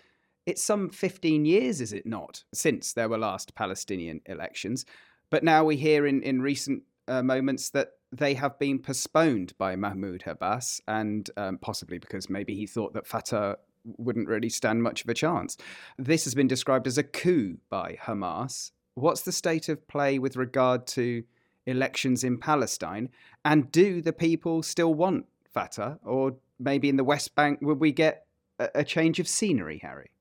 [0.46, 4.86] it's some 15 years, is it not, since there were last Palestinian elections.
[5.30, 9.76] But now we hear in, in recent uh, moments that they have been postponed by
[9.76, 13.58] Mahmoud Abbas, and um, possibly because maybe he thought that Fatah
[13.98, 15.58] wouldn't really stand much of a chance.
[15.98, 18.72] This has been described as a coup by Hamas.
[18.96, 21.24] What's the state of play with regard to
[21.66, 23.10] elections in Palestine?
[23.44, 26.00] And do the people still want Fatah?
[26.04, 28.26] Or maybe in the West Bank, would we get
[28.60, 30.12] a, change of scenery, Harry?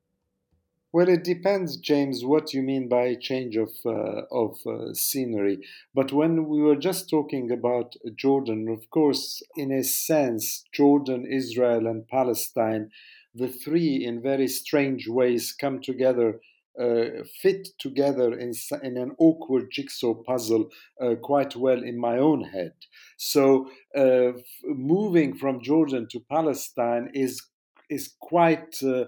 [0.93, 5.59] Well, it depends, James, what you mean by change of uh, of uh, scenery.
[5.93, 11.89] But when we were just talking about Jordan, of course, in a sense, Jordan, Israel,
[11.89, 12.91] and Palestine
[13.35, 16.41] the three, in very strange ways, come together,
[16.81, 20.71] uh, fit together in, in an awkward jigsaw puzzle
[21.01, 22.73] uh, quite well in my own head.
[23.17, 24.33] So, uh,
[24.65, 27.43] moving from Jordan to Palestine is
[27.91, 29.05] is quite uh,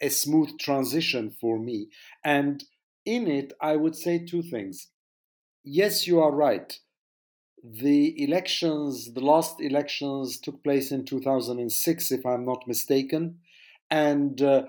[0.00, 1.88] a smooth transition for me,
[2.24, 2.62] and
[3.04, 4.88] in it, I would say two things.
[5.64, 6.78] Yes, you are right
[7.64, 13.38] the elections, the last elections took place in 2006, if I'm not mistaken.
[13.90, 14.64] And uh,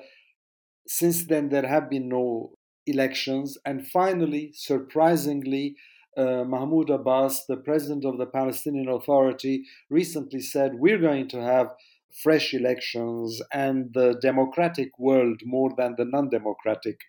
[0.88, 3.58] since then, there have been no elections.
[3.65, 5.75] And finally, surprisingly,
[6.17, 11.67] uh, Mahmoud Abbas, the president of the Palestinian Authority, recently said, We're going to have
[12.23, 16.99] fresh elections, and the democratic world, more than the non democratic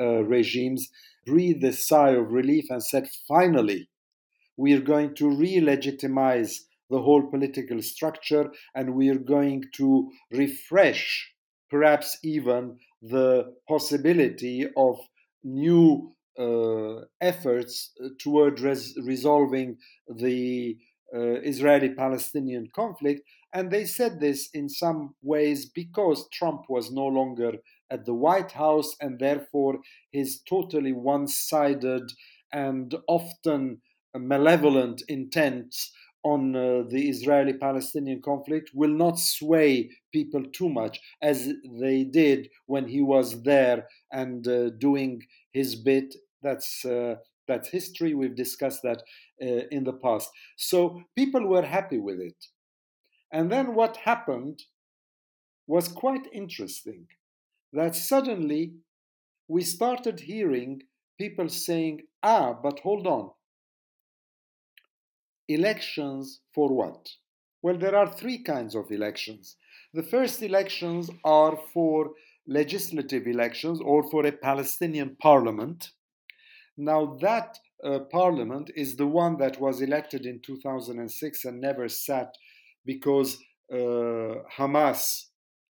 [0.00, 0.88] uh, regimes,
[1.26, 3.88] breathed a sigh of relief and said, Finally,
[4.56, 10.10] we are going to re legitimize the whole political structure and we are going to
[10.30, 11.33] refresh,
[11.74, 14.96] perhaps even the possibility of
[15.42, 17.72] new uh, efforts
[18.20, 19.76] toward res- resolving
[20.08, 20.76] the
[21.12, 23.22] uh, Israeli Palestinian conflict.
[23.52, 27.52] And they said this in some ways because Trump was no longer
[27.90, 29.78] at the White House and therefore
[30.12, 32.06] his totally one sided
[32.52, 33.82] and often
[34.16, 35.92] malevolent intents
[36.24, 42.48] on uh, the Israeli Palestinian conflict will not sway people too much as they did
[42.66, 45.22] when he was there and uh, doing
[45.52, 46.14] his bit.
[46.42, 47.16] That's uh,
[47.46, 48.14] that's history.
[48.14, 49.02] We've discussed that
[49.42, 50.30] uh, in the past.
[50.56, 52.46] So people were happy with it.
[53.30, 54.62] And then what happened
[55.66, 57.06] was quite interesting.
[57.72, 58.72] That suddenly
[59.48, 60.82] we started hearing
[61.18, 63.30] people saying, ah, but hold on
[65.48, 67.08] elections for what?
[67.62, 69.56] Well, there are three kinds of elections.
[69.92, 72.12] The first elections are for
[72.46, 75.90] legislative elections or for a Palestinian parliament.
[76.76, 82.34] Now, that uh, parliament is the one that was elected in 2006 and never sat
[82.84, 83.38] because
[83.72, 85.26] uh, Hamas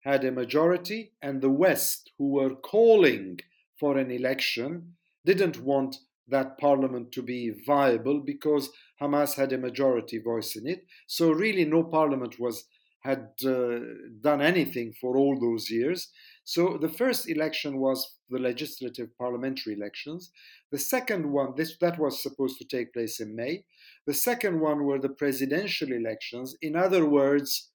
[0.04, 3.40] had a majority, and the West, who were calling
[3.80, 4.96] for an election,
[5.26, 5.98] didn't want
[6.30, 8.70] that parliament to be viable because
[9.02, 10.86] Hamas had a majority voice in it.
[11.08, 12.66] So really, no parliament was
[13.02, 13.80] had uh,
[14.22, 16.10] done anything for all those years.
[16.44, 20.32] So the first election was the legislative parliamentary elections.
[20.72, 23.64] The second one, this that was supposed to take place in May.
[24.06, 26.56] The second one were the presidential elections.
[26.62, 27.69] In other words,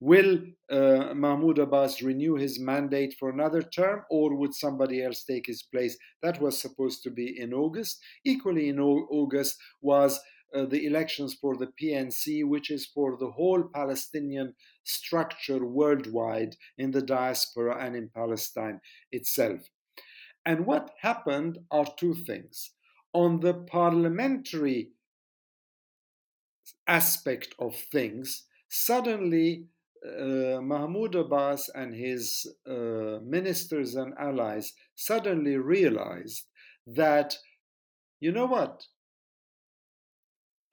[0.00, 0.38] Will
[0.70, 5.64] uh, Mahmoud Abbas renew his mandate for another term, or would somebody else take his
[5.64, 5.96] place?
[6.22, 7.98] That was supposed to be in August.
[8.24, 10.20] Equally, in August was
[10.54, 16.92] uh, the elections for the PNC, which is for the whole Palestinian structure worldwide in
[16.92, 18.80] the diaspora and in Palestine
[19.10, 19.60] itself.
[20.46, 22.70] And what happened are two things.
[23.12, 24.92] On the parliamentary
[26.86, 29.66] aspect of things, suddenly
[30.04, 36.44] uh, Mahmoud Abbas and his uh, ministers and allies suddenly realized
[36.86, 37.36] that,
[38.20, 38.84] you know what,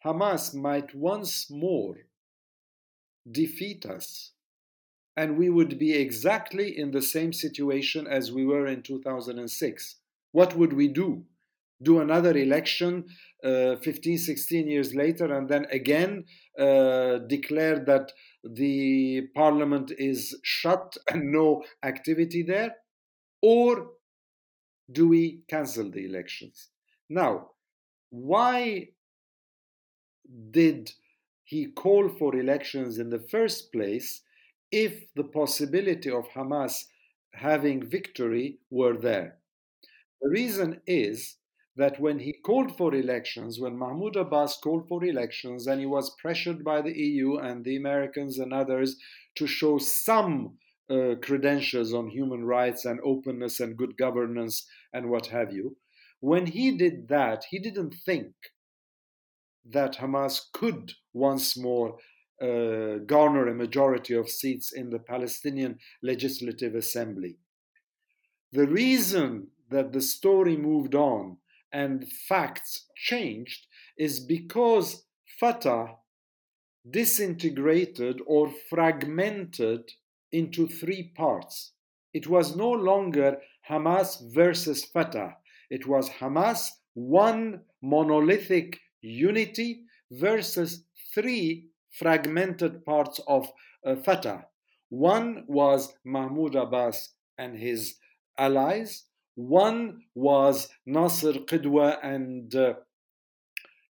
[0.06, 1.96] Hamas might once more
[3.30, 4.34] defeat us,
[5.18, 9.96] and we would be exactly in the same situation as we were in 2006.
[10.32, 11.26] What would we do?
[11.84, 13.06] Do another election
[13.44, 16.26] uh, 15, 16 years later, and then again
[16.58, 18.12] uh, declare that
[18.44, 22.76] the parliament is shut and no activity there?
[23.42, 23.92] Or
[24.92, 26.70] do we cancel the elections?
[27.10, 27.52] Now,
[28.10, 28.90] why
[30.52, 30.92] did
[31.44, 34.22] he call for elections in the first place
[34.72, 36.86] if the possibility of Hamas
[37.34, 39.40] having victory were there?
[40.22, 41.38] The reason is
[41.76, 46.16] that when he called for elections, when Mahmoud Abbas called for elections, and he was
[46.22, 48.96] pressured by the EU and the Americans and others
[49.36, 50.58] to show some
[50.90, 55.76] uh, credentials on human rights and openness and good governance and what have you,
[56.20, 58.34] when he did that, he didn't think
[59.66, 61.98] that Hamas could once more
[62.42, 67.38] uh, garner a majority of seats in the Palestinian Legislative Assembly.
[68.52, 71.38] The reason that the story moved on
[71.76, 73.68] and facts changed
[73.98, 75.04] is because
[75.40, 75.98] Fatah
[76.90, 79.92] disintegrated or fragmented
[80.32, 81.74] into three parts.
[82.14, 85.36] It was no longer Hamas versus Fatah.
[85.70, 91.68] It was Hamas, one monolithic unity, versus three
[92.00, 93.52] fragmented parts of
[93.86, 94.46] uh, Fatah.
[94.90, 97.96] One was Mahmoud Abbas and his
[98.38, 99.04] allies,
[99.36, 102.74] one was Nasser Qidwa and uh,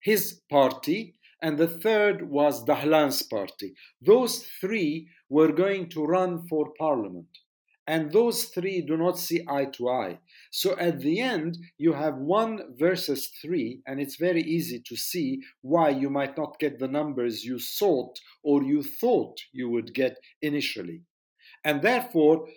[0.02, 3.74] his party, and the third was Dahlan's party.
[4.00, 7.28] Those three were going to run for parliament.
[7.86, 10.18] And those three do not see eye to eye.
[10.50, 15.42] So at the end, you have one versus three, and it's very easy to see
[15.60, 20.16] why you might not get the numbers you sought or you thought you would get
[20.40, 21.02] initially.
[21.62, 22.48] And therefore,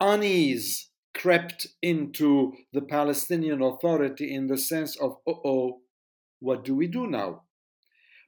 [0.00, 5.80] unease crept into the Palestinian Authority in the sense of, oh, oh,
[6.40, 7.42] what do we do now?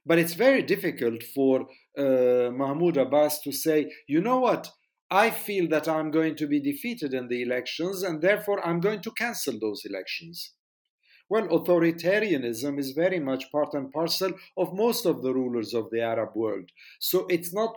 [0.05, 1.67] But it's very difficult for
[1.97, 4.71] uh, Mahmoud Abbas to say, you know what,
[5.09, 9.01] I feel that I'm going to be defeated in the elections and therefore I'm going
[9.01, 10.53] to cancel those elections.
[11.29, 16.01] Well, authoritarianism is very much part and parcel of most of the rulers of the
[16.01, 16.69] Arab world.
[16.99, 17.75] So it's not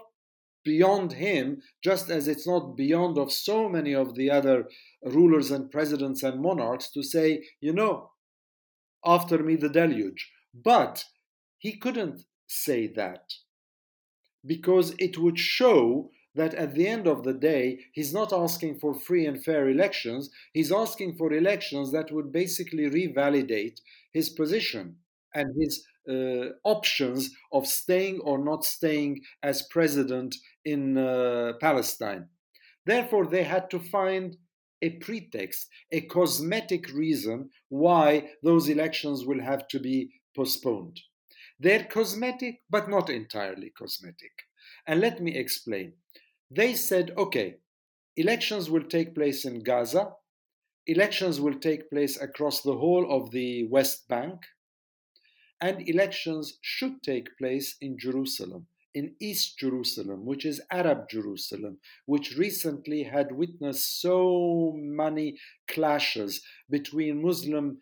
[0.64, 4.68] beyond him, just as it's not beyond of so many of the other
[5.04, 8.10] rulers and presidents and monarchs to say, you know,
[9.04, 10.32] after me the deluge.
[10.54, 11.04] But
[11.58, 13.32] he couldn't say that
[14.46, 18.94] because it would show that at the end of the day, he's not asking for
[18.94, 20.30] free and fair elections.
[20.52, 23.80] He's asking for elections that would basically revalidate
[24.12, 24.96] his position
[25.34, 32.28] and his uh, options of staying or not staying as president in uh, Palestine.
[32.86, 34.36] Therefore, they had to find
[34.82, 41.00] a pretext, a cosmetic reason why those elections will have to be postponed.
[41.58, 44.32] They're cosmetic, but not entirely cosmetic.
[44.86, 45.94] And let me explain.
[46.50, 47.56] They said, okay,
[48.16, 50.10] elections will take place in Gaza,
[50.86, 54.40] elections will take place across the whole of the West Bank,
[55.64, 62.36] and elections should take place in Jerusalem in East Jerusalem, which is Arab Jerusalem, which
[62.36, 65.36] recently had witnessed so many
[65.66, 66.40] clashes
[66.70, 67.78] between Muslims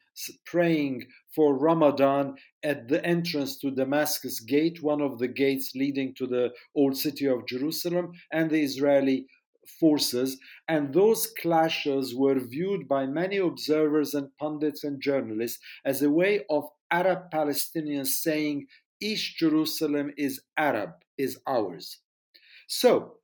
[0.46, 1.04] praying
[1.34, 6.52] for Ramadan at the entrance to Damascus Gate, one of the gates leading to the
[6.74, 9.26] old city of Jerusalem, and the Israeli
[9.78, 10.38] forces.
[10.68, 16.44] And those clashes were viewed by many observers and pundits and journalists as a way
[16.48, 18.66] of Arab Palestinians saying
[19.00, 21.98] East Jerusalem is Arab, is ours.
[22.68, 23.16] So,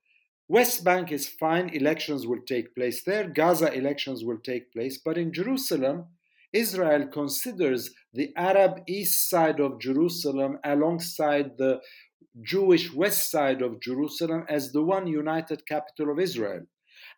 [0.49, 5.19] West Bank is fine, elections will take place there, Gaza elections will take place, but
[5.19, 6.07] in Jerusalem,
[6.53, 11.81] Israel considers the Arab east side of Jerusalem alongside the
[12.43, 16.63] Jewish west side of Jerusalem as the one united capital of Israel.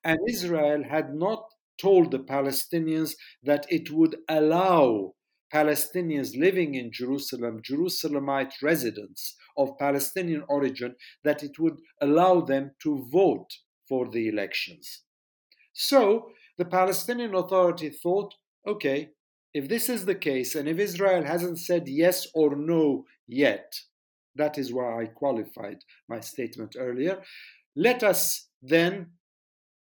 [0.03, 1.45] And Israel had not
[1.81, 5.15] told the Palestinians that it would allow
[5.53, 10.95] Palestinians living in Jerusalem, Jerusalemite residents of Palestinian origin,
[11.25, 13.51] that it would allow them to vote
[13.89, 15.03] for the elections.
[15.73, 18.35] So the Palestinian Authority thought
[18.67, 19.11] okay,
[19.53, 23.75] if this is the case, and if Israel hasn't said yes or no yet,
[24.37, 25.79] that is why I qualified
[26.09, 27.21] my statement earlier,
[27.75, 29.11] let us then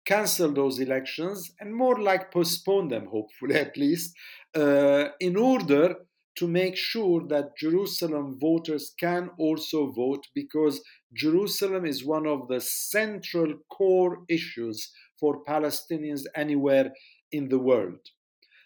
[0.06, 4.16] cancel those elections and more like postpone them, hopefully at least,
[4.56, 5.96] in order
[6.40, 10.82] to make sure that Jerusalem voters can also vote because
[11.14, 16.94] Jerusalem is one of the central core issues for Palestinians anywhere
[17.32, 18.00] in the world.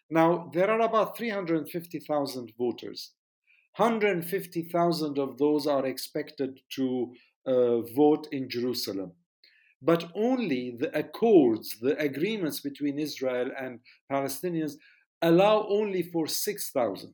[0.09, 3.11] Now, there are about 350,000 voters.
[3.77, 7.13] 150,000 of those are expected to
[7.47, 9.13] uh, vote in Jerusalem.
[9.81, 13.79] But only the accords, the agreements between Israel and
[14.11, 14.73] Palestinians
[15.23, 17.13] allow only for 6,000.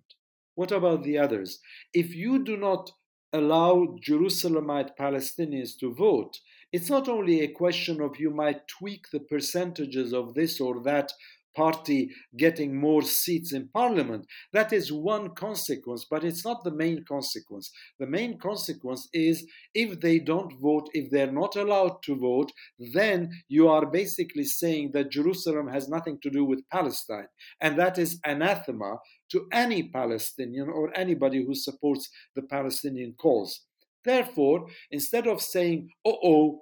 [0.55, 1.59] What about the others?
[1.93, 2.91] If you do not
[3.31, 6.37] allow Jerusalemite Palestinians to vote,
[6.73, 11.13] it's not only a question of you might tweak the percentages of this or that
[11.59, 14.25] party getting more seats in parliament.
[14.53, 17.69] That is one consequence, but it's not the main consequence.
[17.99, 22.51] The main consequence is if they don't vote, if they're not allowed to vote,
[22.93, 27.27] then you are basically saying that Jerusalem has nothing to do with Palestine.
[27.59, 28.91] And that is anathema
[29.31, 33.65] to any Palestinian or anybody who supports the Palestinian cause.
[34.05, 36.61] Therefore, instead of saying, oh, oh,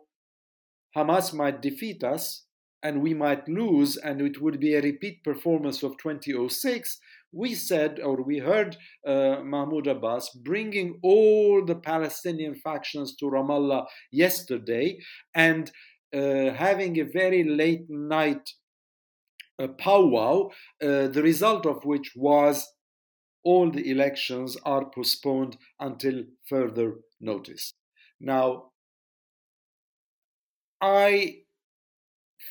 [0.95, 2.46] Hamas might defeat us,
[2.83, 6.99] and we might lose, and it would be a repeat performance of 2006,
[7.31, 13.85] we said, or we heard uh, Mahmoud Abbas bringing all the Palestinian factions to Ramallah
[14.11, 14.99] yesterday
[15.35, 15.71] and
[16.13, 18.49] uh, having a very late night
[19.59, 20.49] uh, powwow,
[20.81, 22.65] uh, the result of which was
[23.43, 27.73] all the elections are postponed until further notice.
[28.19, 28.71] Now,
[30.81, 31.39] I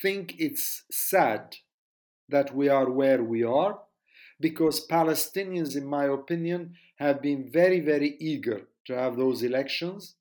[0.02, 1.56] think it's sad
[2.28, 3.80] that we are where we are
[4.40, 10.16] because Palestinians, in my opinion, have been very, very eager to have those elections.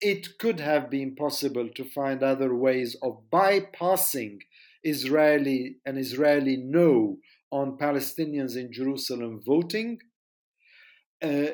[0.00, 4.38] It could have been possible to find other ways of bypassing
[4.82, 7.18] Israeli and Israeli no
[7.50, 9.98] on Palestinians in Jerusalem voting.
[11.22, 11.48] Uh,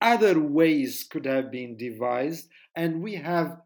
[0.00, 3.60] other ways could have been devised, and we have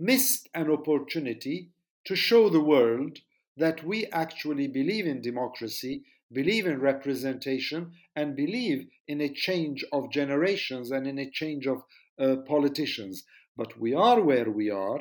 [0.00, 1.70] missed an opportunity
[2.06, 3.18] to show the world
[3.56, 10.10] that we actually believe in democracy, believe in representation, and believe in a change of
[10.10, 11.82] generations and in a change of
[12.20, 13.24] uh, politicians.
[13.56, 15.00] But we are where we are,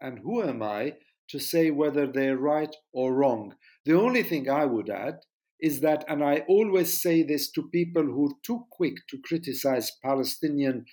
[0.00, 0.94] and who am I
[1.28, 3.54] to say whether they're right or wrong?
[3.84, 5.18] The only thing I would add
[5.60, 9.92] is that, and I always say this to people who are too quick to criticize
[10.02, 10.86] Palestinian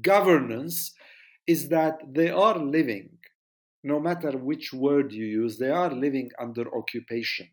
[0.00, 0.94] governance,
[1.46, 3.18] is that they are living
[3.82, 7.48] no matter which word you use, they are living under occupation.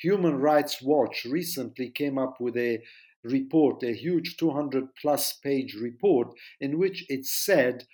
[0.00, 2.82] Human Rights Watch recently came up with a
[3.22, 6.28] report, a huge 200 plus page report,
[6.60, 7.84] in which it said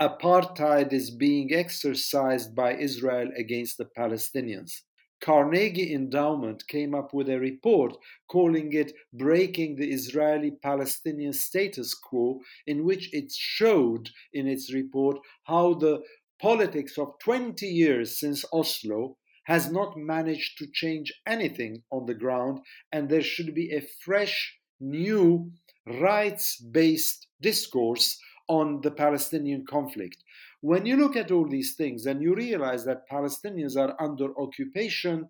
[0.00, 4.82] apartheid is being exercised by Israel against the Palestinians.
[5.20, 7.96] Carnegie Endowment came up with a report
[8.28, 15.18] calling it Breaking the Israeli Palestinian Status Quo, in which it showed in its report
[15.44, 16.02] how the
[16.40, 19.16] politics of 20 years since Oslo
[19.46, 22.60] has not managed to change anything on the ground,
[22.92, 25.52] and there should be a fresh, new,
[25.86, 28.18] rights based discourse
[28.48, 30.22] on the Palestinian conflict.
[30.60, 35.28] When you look at all these things and you realize that Palestinians are under occupation,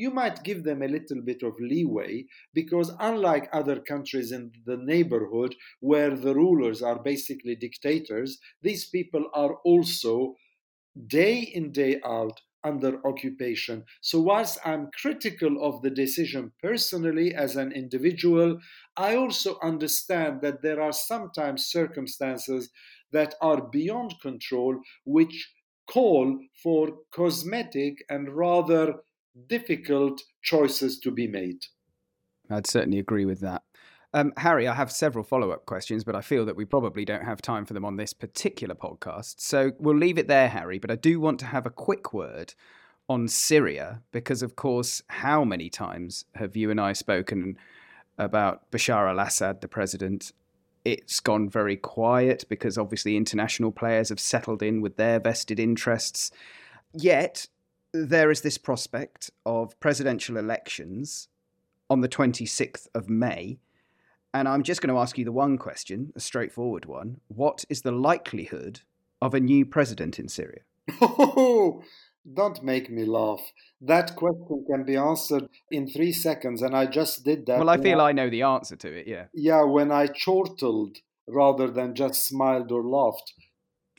[0.00, 2.24] you might give them a little bit of leeway
[2.54, 9.24] because, unlike other countries in the neighborhood where the rulers are basically dictators, these people
[9.34, 10.34] are also
[11.06, 13.84] day in, day out under occupation.
[14.02, 18.58] So, whilst I'm critical of the decision personally as an individual,
[18.96, 22.70] I also understand that there are sometimes circumstances
[23.12, 25.52] that are beyond control which
[25.88, 28.94] call for cosmetic and rather
[29.48, 31.64] difficult choices to be made.
[32.50, 33.62] I'd certainly agree with that.
[34.12, 37.24] Um, Harry, I have several follow up questions, but I feel that we probably don't
[37.24, 39.36] have time for them on this particular podcast.
[39.38, 40.80] So we'll leave it there, Harry.
[40.80, 42.54] But I do want to have a quick word
[43.08, 47.56] on Syria because, of course, how many times have you and I spoken
[48.18, 50.32] about Bashar al Assad, the president?
[50.84, 56.32] It's gone very quiet because obviously international players have settled in with their vested interests.
[56.92, 57.46] Yet,
[57.92, 61.28] there is this prospect of presidential elections
[61.88, 63.58] on the 26th of May
[64.32, 67.20] and I'm just going to ask you the one question, a straightforward one.
[67.28, 68.80] What is the likelihood
[69.20, 70.60] of a new president in Syria?
[71.00, 71.82] Oh,
[72.34, 73.40] don't make me laugh.
[73.80, 77.58] That question can be answered in three seconds, and I just did that.
[77.58, 79.26] Well, I feel I, I know the answer to it, yeah.
[79.34, 83.32] Yeah, when I chortled rather than just smiled or laughed.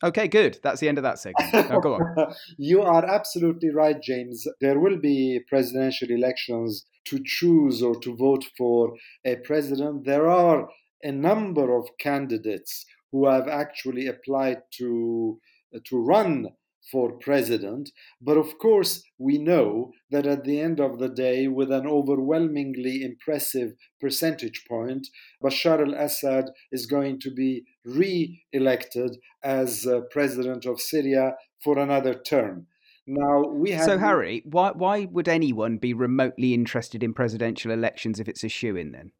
[0.04, 0.60] Okay, good.
[0.64, 1.54] That's the end of that segment.
[1.70, 2.34] Now go on.
[2.58, 4.46] you are absolutely right, James.
[4.60, 8.94] There will be presidential elections to choose or to vote for
[9.26, 10.06] a president.
[10.06, 10.68] There are
[11.04, 15.40] a number of candidates who have actually applied to
[15.86, 16.48] to run
[16.90, 17.92] for president.
[18.22, 23.04] But of course, we know that at the end of the day, with an overwhelmingly
[23.04, 25.08] impressive percentage point,
[25.44, 31.78] Bashar al Assad is going to be re elected as uh, president of Syria for
[31.78, 32.68] another term.
[33.08, 33.86] Now we have.
[33.86, 38.50] So, Harry, why why would anyone be remotely interested in presidential elections if it's a
[38.50, 39.12] shoe in then?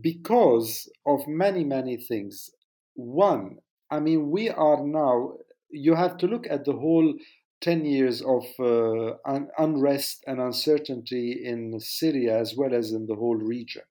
[0.00, 2.50] Because of many many things.
[2.94, 3.58] One,
[3.90, 5.34] I mean, we are now
[5.72, 7.14] you have to look at the whole
[7.62, 13.14] 10 years of uh, un- unrest and uncertainty in Syria as well as in the
[13.14, 13.82] whole region.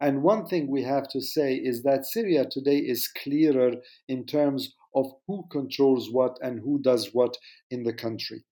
[0.00, 3.74] And one thing we have to say is that Syria today is clearer
[4.08, 7.36] in terms of who controls what and who does what
[7.70, 8.42] in the country.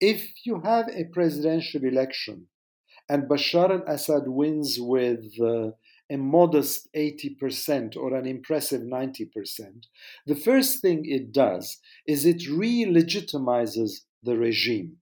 [0.00, 2.48] If you have a presidential election
[3.08, 5.70] and Bashar al Assad wins with uh,
[6.10, 9.28] a modest 80% or an impressive 90%,
[10.26, 14.96] the first thing it does is it re legitimizes the regime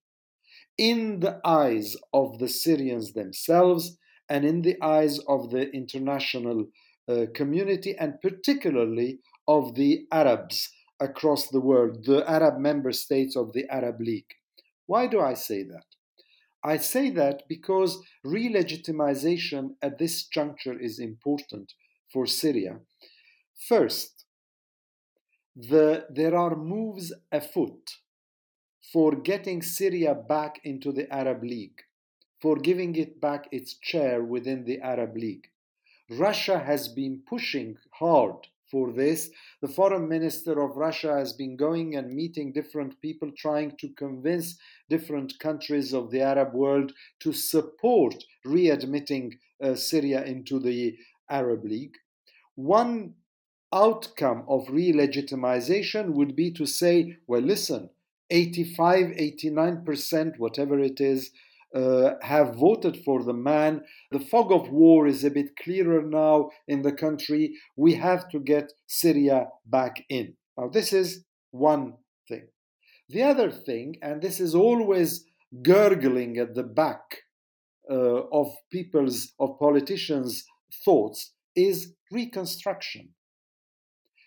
[0.78, 3.96] in the eyes of the Syrians themselves
[4.28, 6.66] and in the eyes of the international
[7.09, 13.52] uh, community and particularly of the Arabs across the world, the Arab member states of
[13.52, 14.32] the Arab League.
[14.86, 15.84] Why do I say that?
[16.64, 21.74] I say that because re-legitimization at this juncture is important
[22.10, 22.78] for Syria.
[23.68, 24.24] First,
[25.54, 27.96] the, there are moves afoot
[28.92, 31.82] for getting Syria back into the Arab League,
[32.40, 35.48] for giving it back its chair within the Arab League.
[36.10, 39.30] Russia has been pushing hard for this.
[39.62, 44.58] The foreign minister of Russia has been going and meeting different people, trying to convince
[44.90, 50.96] different countries of the Arab world to support readmitting uh, Syria into the
[51.30, 51.94] Arab League.
[52.56, 53.14] One
[53.72, 57.90] outcome of re legitimization would be to say, well, listen,
[58.30, 61.30] 85, 89%, whatever it is,
[61.74, 63.82] uh, have voted for the man.
[64.12, 67.54] The fog of war is a bit clearer now in the country.
[67.76, 70.34] We have to get Syria back in.
[70.56, 71.94] Now, this is one
[72.28, 72.46] thing.
[73.08, 75.24] The other thing, and this is always
[75.62, 77.22] gurgling at the back
[77.90, 77.94] uh,
[78.32, 80.44] of people's, of politicians'
[80.84, 83.10] thoughts, is reconstruction.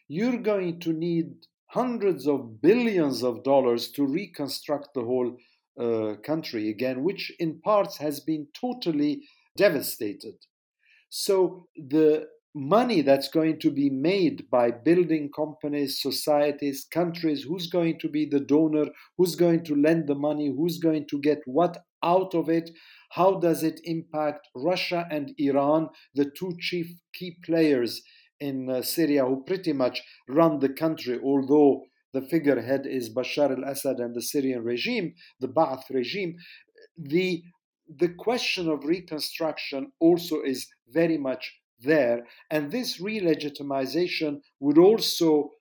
[0.08, 5.36] You're going to need hundreds of billions of dollars to reconstruct the whole
[5.80, 9.24] uh, country again, which in parts has been totally
[9.56, 10.36] devastated.
[11.10, 18.00] So the money that's going to be made by building companies, societies, countries, who's going
[18.00, 21.78] to be the donor, who's going to lend the money, who's going to get what
[22.04, 22.70] out of it,
[23.12, 28.02] how does it impact Russia and Iran, the two chief key players
[28.40, 31.84] in uh, Syria who pretty much run the country, although
[32.18, 36.36] the figurehead is Bashar al Assad and the Syrian regime, the Ba'ath regime,
[36.98, 37.44] the,
[38.02, 41.44] the question of reconstruction also is very much
[41.80, 42.26] there.
[42.50, 45.52] And this re legitimization would also,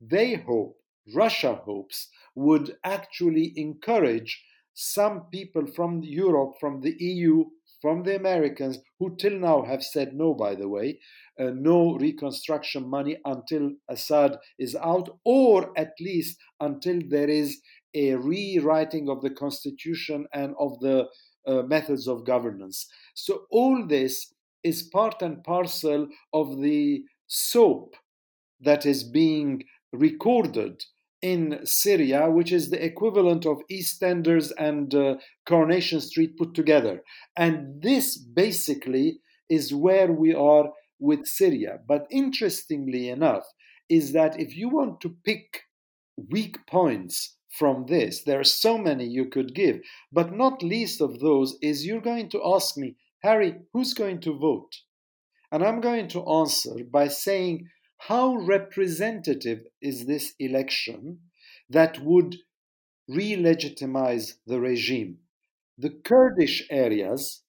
[0.00, 0.76] they hope,
[1.14, 4.42] Russia hopes, would actually encourage
[4.74, 7.44] some people from Europe, from the EU,
[7.82, 11.00] from the Americans, who till now have said no, by the way,
[11.38, 17.60] uh, no reconstruction money until Assad is out, or at least until there is
[17.94, 21.08] a rewriting of the constitution and of the
[21.46, 22.86] uh, methods of governance.
[23.14, 27.96] So, all this is part and parcel of the soap
[28.60, 30.82] that is being recorded
[31.22, 35.14] in Syria, which is the equivalent of EastEnders and uh,
[35.46, 37.02] Coronation Street put together.
[37.36, 41.78] And this basically is where we are with Syria.
[41.86, 43.44] But interestingly enough,
[43.88, 45.62] is that if you want to pick
[46.30, 51.20] weak points from this, there are so many you could give, but not least of
[51.20, 54.72] those is you're going to ask me, Harry, who's going to vote?
[55.52, 57.68] And I'm going to answer by saying,
[58.08, 61.20] how representative is this election
[61.70, 62.36] that would
[63.08, 65.18] re legitimize the regime?
[65.78, 67.42] The Kurdish areas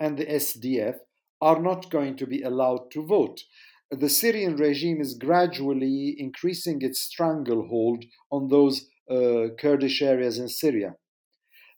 [0.00, 0.96] and the SDF
[1.40, 3.40] are not going to be allowed to vote.
[3.92, 10.96] The Syrian regime is gradually increasing its stranglehold on those uh, Kurdish areas in Syria.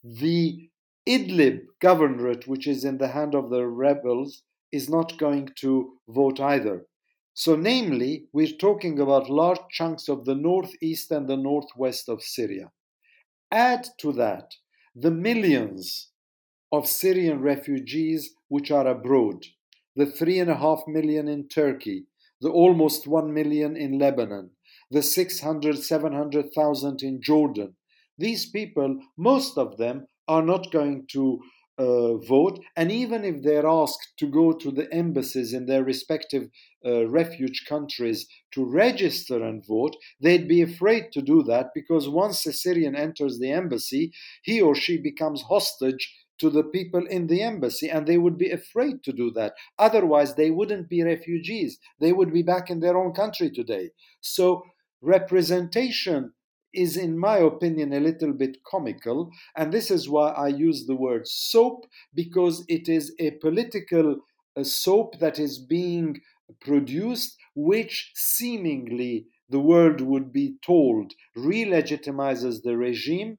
[0.03, 0.71] The
[1.07, 6.41] Idlib governorate, which is in the hand of the rebels, is not going to vote
[6.41, 6.87] either.
[7.39, 12.73] So, namely, we're talking about large chunks of the northeast and the northwest of Syria.
[13.53, 14.55] Add to that
[14.97, 16.09] the millions
[16.73, 19.47] of Syrian refugees which are abroad,
[19.95, 22.07] the three and a half million in Turkey,
[22.41, 24.51] the almost one million in Lebanon,
[24.91, 27.77] the 600, 700,000 in Jordan.
[28.19, 31.41] These people, most of them, are not going to
[31.79, 32.61] uh, vote.
[32.77, 36.49] And even if they're asked to go to the embassies in their respective
[36.85, 42.45] uh, refuge countries to register and vote, they'd be afraid to do that because once
[42.47, 44.13] a Syrian enters the embassy,
[44.43, 48.51] he or she becomes hostage to the people in the embassy and they would be
[48.51, 49.55] afraid to do that.
[49.79, 51.79] Otherwise, they wouldn't be refugees.
[52.01, 53.91] They would be back in their own country today.
[54.21, 54.65] So,
[55.01, 56.33] representation
[56.85, 59.31] is, in my opinion, a little bit comical.
[59.57, 61.79] And this is why I use the word soap,
[62.15, 64.17] because it is a political
[64.63, 66.21] soap that is being
[66.61, 73.39] produced, which seemingly the world would be told re-legitimizes the regime,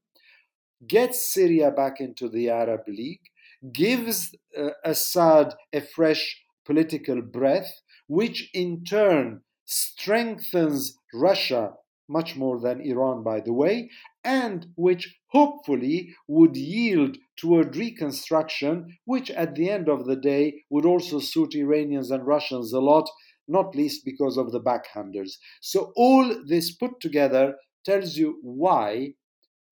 [0.86, 3.26] gets Syria back into the Arab League,
[3.72, 6.22] gives uh, Assad a fresh
[6.64, 7.72] political breath,
[8.06, 11.72] which in turn strengthens Russia
[12.10, 13.88] much more than Iran, by the way,
[14.24, 20.84] and which hopefully would yield toward reconstruction, which at the end of the day would
[20.84, 23.08] also suit Iranians and Russians a lot,
[23.46, 25.38] not least because of the backhanders.
[25.60, 27.54] So, all this put together
[27.84, 29.14] tells you why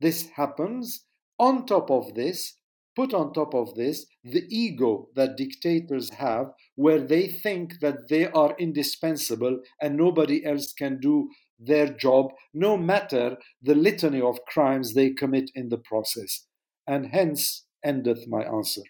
[0.01, 1.05] this happens.
[1.41, 2.55] On top of this,
[2.97, 8.27] put on top of this the ego that dictators have, where they think that they
[8.27, 11.29] are indispensable and nobody else can do
[11.59, 16.47] their job, no matter the litany of crimes they commit in the process.
[16.87, 18.83] And hence endeth my answer.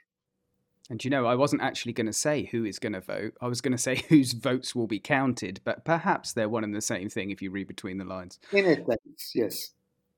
[0.90, 3.34] And you know, I wasn't actually going to say who is going to vote.
[3.40, 6.74] I was going to say whose votes will be counted, but perhaps they're one and
[6.74, 8.38] the same thing if you read between the lines.
[8.52, 9.70] In a sense, yes.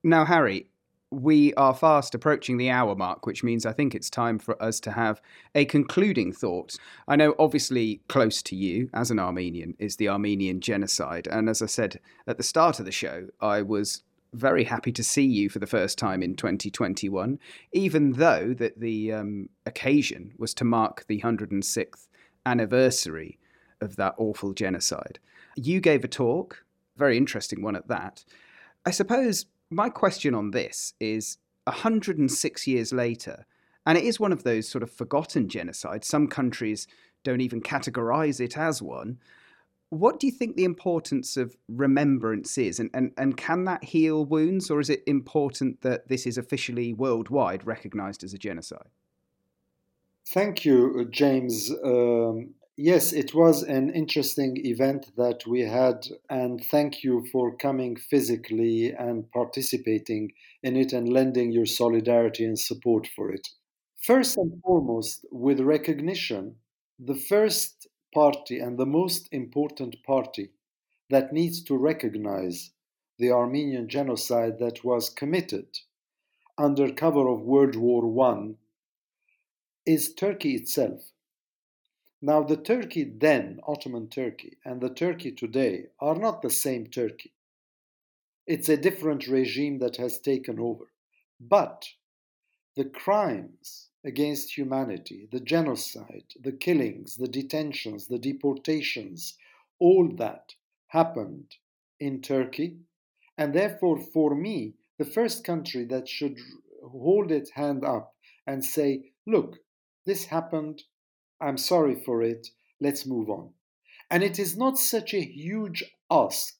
[0.02, 0.68] Now, Harry,
[1.10, 4.78] we are fast approaching the hour mark, which means I think it's time for us
[4.80, 5.20] to have
[5.54, 6.76] a concluding thought.
[7.08, 11.26] I know, obviously, close to you as an Armenian is the Armenian genocide.
[11.26, 14.02] And as I said at the start of the show, I was
[14.32, 17.40] very happy to see you for the first time in 2021,
[17.72, 22.06] even though that the um, occasion was to mark the 106th
[22.46, 23.38] anniversary
[23.80, 25.18] of that awful genocide.
[25.56, 26.64] You gave a talk,
[26.96, 28.24] very interesting one at that.
[28.86, 33.46] I suppose my question on this is 106 years later,
[33.86, 36.04] and it is one of those sort of forgotten genocides.
[36.04, 36.86] Some countries
[37.22, 39.18] don't even categorize it as one.
[39.90, 42.78] What do you think the importance of remembrance is?
[42.78, 46.92] And, and, and can that heal wounds, or is it important that this is officially
[46.92, 48.88] worldwide recognized as a genocide?
[50.28, 51.72] Thank you, James.
[51.84, 57.94] Um, Yes, it was an interesting event that we had, and thank you for coming
[57.94, 63.46] physically and participating in it and lending your solidarity and support for it.
[64.02, 66.56] First and foremost, with recognition,
[66.98, 70.48] the first party and the most important party
[71.10, 72.70] that needs to recognize
[73.18, 75.80] the Armenian genocide that was committed
[76.56, 78.54] under cover of World War I
[79.84, 81.12] is Turkey itself.
[82.22, 87.32] Now, the Turkey then, Ottoman Turkey, and the Turkey today are not the same Turkey.
[88.46, 90.92] It's a different regime that has taken over.
[91.40, 91.88] But
[92.76, 99.36] the crimes against humanity, the genocide, the killings, the detentions, the deportations,
[99.78, 100.54] all that
[100.88, 101.56] happened
[101.98, 102.76] in Turkey.
[103.38, 106.38] And therefore, for me, the first country that should
[106.82, 108.14] hold its hand up
[108.46, 109.58] and say, look,
[110.04, 110.82] this happened,
[111.40, 112.48] I'm sorry for it,
[112.80, 113.50] let's move on.
[114.10, 116.54] And it is not such a huge ask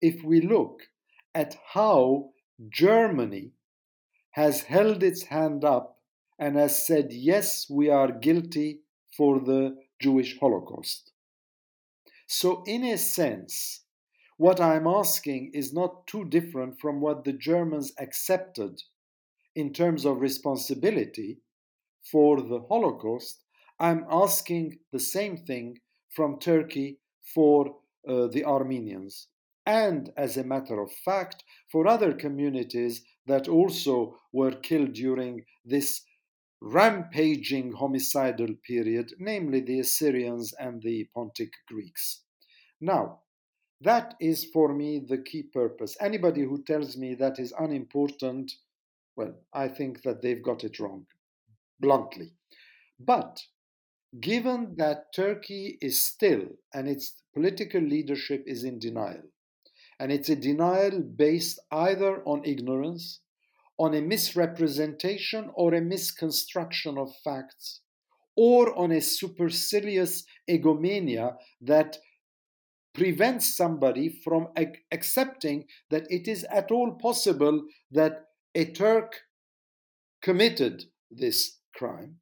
[0.00, 0.82] if we look
[1.34, 2.30] at how
[2.68, 3.52] Germany
[4.32, 5.98] has held its hand up
[6.38, 8.80] and has said, yes, we are guilty
[9.16, 11.12] for the Jewish Holocaust.
[12.26, 13.84] So, in a sense,
[14.36, 18.82] what I'm asking is not too different from what the Germans accepted
[19.56, 21.38] in terms of responsibility
[22.02, 23.42] for the Holocaust.
[23.80, 25.78] I'm asking the same thing
[26.10, 26.98] from Turkey
[27.34, 27.76] for
[28.08, 29.28] uh, the Armenians.
[29.66, 36.02] And as a matter of fact, for other communities that also were killed during this
[36.60, 42.22] rampaging homicidal period, namely the Assyrians and the Pontic Greeks.
[42.80, 43.20] Now,
[43.80, 45.96] that is for me the key purpose.
[46.00, 48.50] Anybody who tells me that is unimportant,
[49.16, 51.06] well, I think that they've got it wrong,
[51.78, 52.32] bluntly.
[52.98, 53.40] But
[54.20, 56.42] given that Turkey is still,
[56.72, 59.22] and its political leadership is in denial,
[60.00, 63.20] and it's a denial based either on ignorance,
[63.78, 67.80] on a misrepresentation or a misconstruction of facts,
[68.36, 71.98] or on a supercilious egomania that
[72.94, 79.20] prevents somebody from ac- accepting that it is at all possible that a Turk
[80.22, 82.16] committed this crime.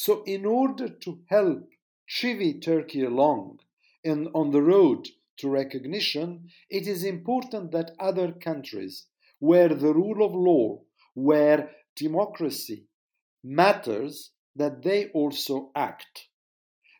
[0.00, 1.72] So, in order to help
[2.08, 3.58] chivvy Turkey along
[4.04, 9.06] and on the road to recognition, it is important that other countries
[9.40, 10.82] where the rule of law,
[11.14, 12.86] where democracy
[13.42, 16.27] matters, that they also act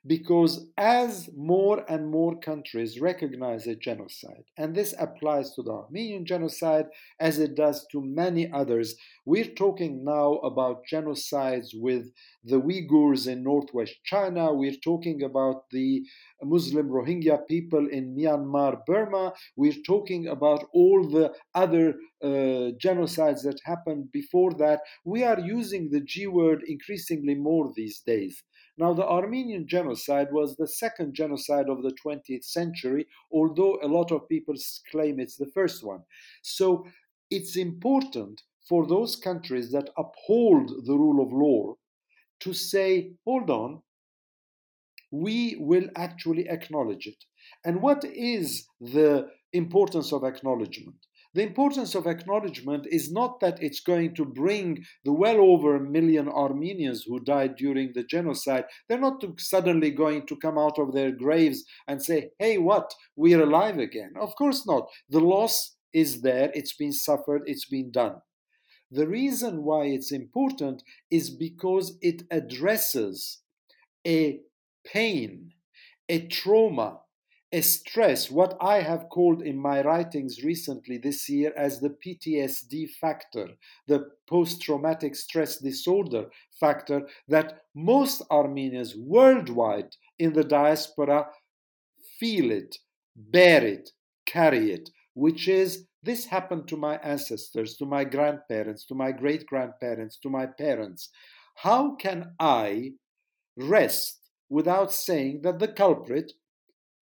[0.06, 6.24] because as more and more countries recognize a genocide, and this applies to the Armenian
[6.24, 6.86] genocide
[7.20, 8.94] as it does to many others,
[9.26, 12.10] we're talking now about genocides with
[12.44, 16.02] the Uyghurs in northwest China, we're talking about the
[16.42, 23.60] Muslim Rohingya people in Myanmar, Burma, we're talking about all the other uh, genocides that
[23.64, 24.80] happened before that.
[25.04, 28.42] We are using the G word increasingly more these days.
[28.78, 34.12] Now, the Armenian genocide was the second genocide of the 20th century, although a lot
[34.12, 34.54] of people
[34.90, 36.02] claim it's the first one.
[36.42, 36.86] So
[37.28, 41.74] it's important for those countries that uphold the rule of law
[42.40, 43.82] to say, hold on,
[45.10, 47.24] we will actually acknowledge it.
[47.64, 51.07] And what is the importance of acknowledgement?
[51.34, 55.80] The importance of acknowledgement is not that it's going to bring the well over a
[55.80, 60.94] million Armenians who died during the genocide, they're not suddenly going to come out of
[60.94, 62.94] their graves and say, hey, what?
[63.14, 64.14] We're alive again.
[64.18, 64.88] Of course not.
[65.10, 68.16] The loss is there, it's been suffered, it's been done.
[68.90, 73.40] The reason why it's important is because it addresses
[74.06, 74.40] a
[74.84, 75.50] pain,
[76.08, 77.00] a trauma,
[77.62, 83.48] stress, what I have called in my writings recently this year as the PTSD factor,
[83.86, 86.26] the post traumatic stress disorder
[86.60, 91.26] factor, that most Armenians worldwide in the diaspora
[92.18, 92.76] feel it,
[93.16, 93.90] bear it,
[94.26, 99.46] carry it, which is this happened to my ancestors, to my grandparents, to my great
[99.46, 101.08] grandparents, to my parents.
[101.56, 102.92] How can I
[103.56, 106.32] rest without saying that the culprit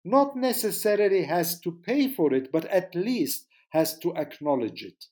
[0.03, 5.05] not necessarily has to pay for it, but at least has to acknowledge it.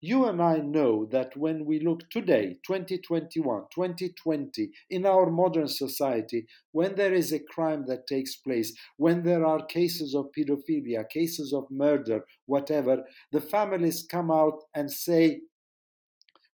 [0.00, 6.46] You and I know that when we look today, 2021, 2020, in our modern society,
[6.72, 11.54] when there is a crime that takes place, when there are cases of pedophilia, cases
[11.54, 15.40] of murder, whatever, the families come out and say,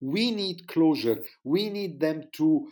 [0.01, 1.23] we need closure.
[1.45, 2.67] We need them to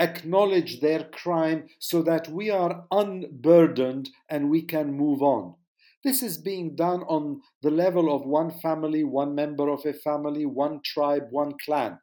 [0.00, 5.54] acknowledge their crime so that we are unburdened and we can move on.
[6.04, 10.46] This is being done on the level of one family, one member of a family,
[10.46, 11.98] one tribe, one clan.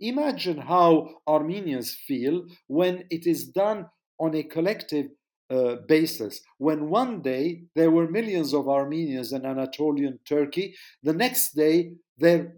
[0.00, 3.86] Imagine how Armenians feel when it is done
[4.18, 5.06] on a collective
[5.50, 6.40] uh, basis.
[6.58, 12.54] When one day there were millions of Armenians in Anatolian Turkey, the next day there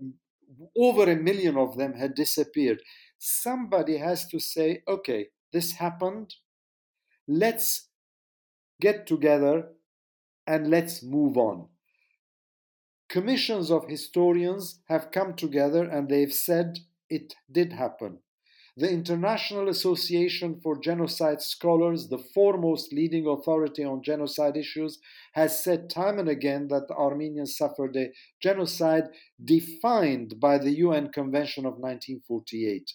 [0.77, 2.81] over a million of them had disappeared
[3.19, 6.35] somebody has to say, okay, this happened.
[7.27, 7.89] Let's
[8.81, 9.69] get together
[10.47, 11.69] and let's move on.
[13.09, 18.19] Commissions of historians have come together and they've said it did happen.
[18.77, 25.01] The International Association for Genocide Scholars, the foremost leading authority on genocide issues,
[25.33, 29.09] has said time and again that the Armenians suffered a genocide
[29.45, 32.93] defined by the UN Convention of 1948.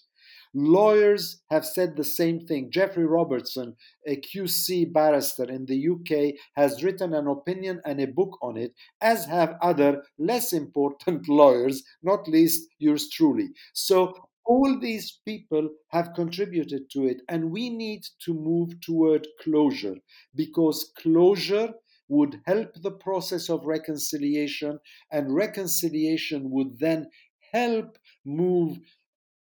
[0.53, 2.69] Lawyers have said the same thing.
[2.69, 3.75] Geoffrey Robertson,
[4.07, 8.73] a QC barrister in the UK, has written an opinion and a book on it,
[9.01, 13.49] as have other less important lawyers, not least yours truly.
[13.73, 14.13] So
[14.45, 19.95] all these people have contributed to it, and we need to move toward closure
[20.35, 21.73] because closure
[22.09, 24.79] would help the process of reconciliation,
[25.11, 27.09] and reconciliation would then
[27.53, 28.79] help move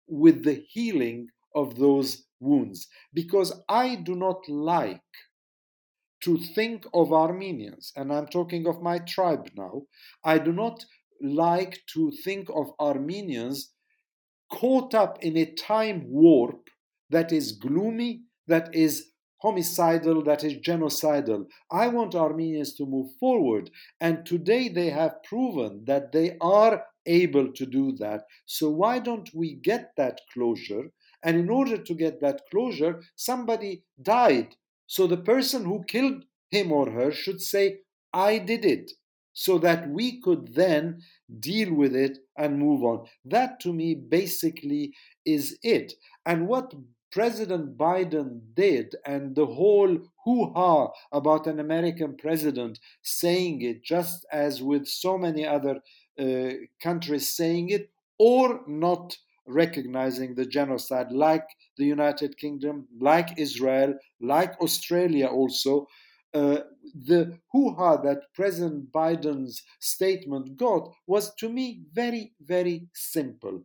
[0.08, 2.88] with the healing of those wounds.
[3.14, 5.00] Because I do not like
[6.22, 9.82] to think of Armenians, and I'm talking of my tribe now,
[10.24, 10.84] I do not
[11.22, 13.72] like to think of Armenians
[14.50, 16.68] caught up in a time warp
[17.10, 21.46] that is gloomy, that is homicidal, that is genocidal.
[21.70, 23.70] I want Armenians to move forward.
[24.00, 28.22] And today they have proven that they are able to do that.
[28.46, 30.90] So why don't we get that closure?
[31.22, 34.54] And in order to get that closure, somebody died.
[34.86, 37.78] So the person who killed him or her should say,
[38.12, 38.92] I did it
[39.32, 41.02] so that we could then
[41.40, 43.06] deal with it and move on.
[43.24, 44.94] That to me basically
[45.26, 45.92] is it.
[46.24, 46.72] And what
[47.12, 54.26] President Biden did and the whole hoo ha about an American president saying it, just
[54.32, 55.80] as with so many other
[56.82, 61.46] countries saying it, or not recognizing the genocide, like
[61.76, 65.86] the United Kingdom, like Israel, like Australia also,
[66.34, 66.60] uh,
[66.94, 73.62] the hoo-ha that President Biden's statement got was to me very, very simple.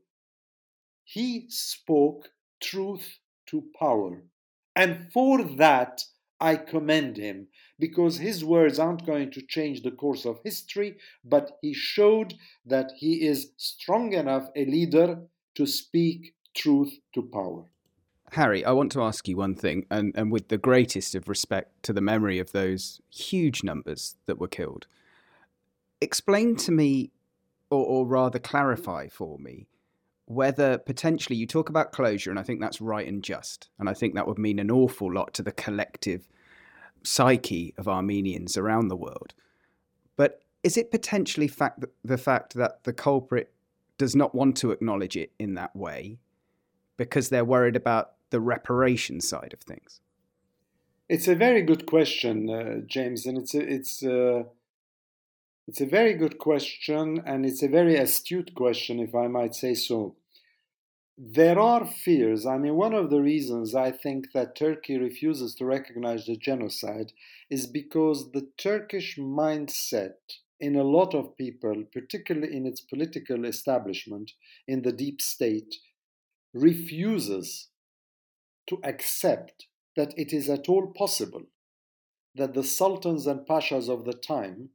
[1.03, 2.29] He spoke
[2.61, 4.23] truth to power.
[4.75, 6.01] And for that,
[6.41, 11.57] I commend him because his words aren't going to change the course of history, but
[11.61, 12.33] he showed
[12.65, 15.21] that he is strong enough a leader
[15.55, 17.65] to speak truth to power.
[18.31, 21.83] Harry, I want to ask you one thing, and, and with the greatest of respect
[21.83, 24.87] to the memory of those huge numbers that were killed,
[25.99, 27.11] explain to me,
[27.69, 29.67] or, or rather clarify for me,
[30.31, 33.93] whether potentially you talk about closure, and I think that's right and just, and I
[33.93, 36.27] think that would mean an awful lot to the collective
[37.03, 39.33] psyche of Armenians around the world.
[40.15, 43.51] But is it potentially fact the fact that the culprit
[43.97, 46.17] does not want to acknowledge it in that way
[46.95, 49.99] because they're worried about the reparation side of things?
[51.09, 54.45] It's a very good question, uh, James, and it's a, it's a,
[55.67, 59.73] it's a very good question, and it's a very astute question, if I might say
[59.73, 60.15] so.
[61.23, 62.47] There are fears.
[62.47, 67.11] I mean, one of the reasons I think that Turkey refuses to recognize the genocide
[67.47, 70.15] is because the Turkish mindset
[70.59, 74.31] in a lot of people, particularly in its political establishment,
[74.67, 75.75] in the deep state,
[76.55, 77.67] refuses
[78.65, 81.43] to accept that it is at all possible
[82.33, 84.69] that the sultans and pashas of the time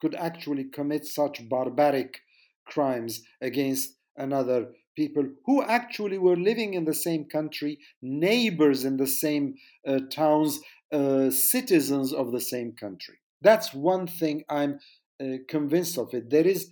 [0.00, 2.20] could actually commit such barbaric
[2.66, 4.68] crimes against another
[4.98, 9.54] people who actually were living in the same country, neighbors in the same
[9.86, 10.58] uh, towns,
[10.92, 13.16] uh, citizens of the same country.
[13.40, 14.80] That's one thing I'm
[15.22, 16.28] uh, convinced of it.
[16.30, 16.68] There is,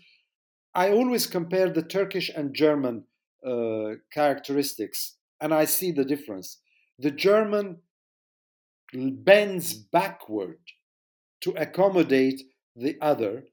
[0.75, 3.05] I always compare the Turkish and German
[3.47, 6.59] uh, characteristics, and I see the difference
[6.99, 7.77] the German
[9.31, 10.59] bends backward
[11.43, 12.41] to accommodate
[12.75, 13.45] the other,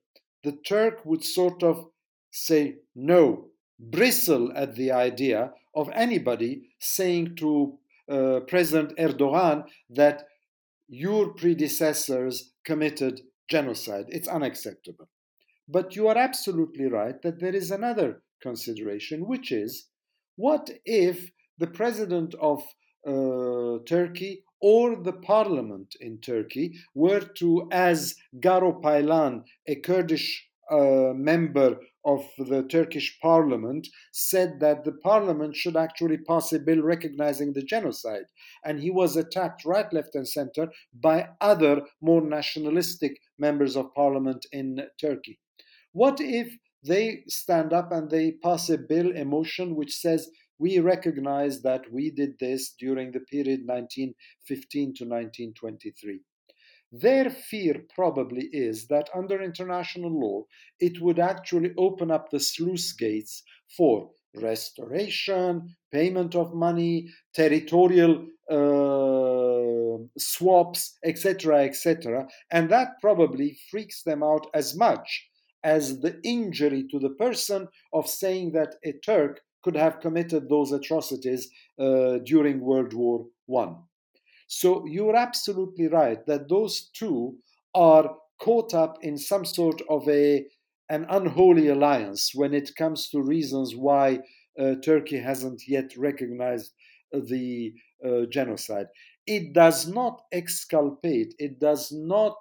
[0.44, 1.90] the Turk would sort of
[2.32, 3.50] say no,
[3.80, 7.78] bristle at the idea of anybody saying to
[8.10, 10.26] uh, President Erdogan that
[10.88, 14.06] your predecessors committed genocide.
[14.10, 15.08] It's unacceptable.
[15.68, 19.88] But you are absolutely right that there is another consideration, which is
[20.36, 22.62] what if the president of
[23.08, 31.14] uh, Turkey or the parliament in Turkey were to, as Garo Paylan, a Kurdish uh,
[31.14, 37.54] member of the Turkish parliament, said that the parliament should actually pass a bill recognizing
[37.54, 38.26] the genocide.
[38.66, 44.46] And he was attacked right, left, and center by other more nationalistic members of parliament
[44.52, 45.40] in Turkey.
[45.94, 50.80] What if they stand up and they pass a bill, a motion, which says we
[50.80, 56.20] recognize that we did this during the period 1915 to 1923.
[56.96, 60.44] Their fear probably is that under international law,
[60.80, 63.42] it would actually open up the sluice gates
[63.76, 72.28] for restoration, payment of money, territorial uh, swaps, etc., etc.
[72.52, 75.28] And that probably freaks them out as much
[75.64, 80.72] as the injury to the person of saying that a Turk could have committed those
[80.72, 83.78] atrocities uh, during World War One.
[84.48, 87.38] So you're absolutely right that those two
[87.74, 90.46] are caught up in some sort of a
[90.90, 94.20] an unholy alliance when it comes to reasons why
[94.60, 96.74] uh, Turkey hasn't yet recognized
[97.12, 97.74] the
[98.06, 98.88] uh, genocide.
[99.26, 102.38] It does not exculpate, it does not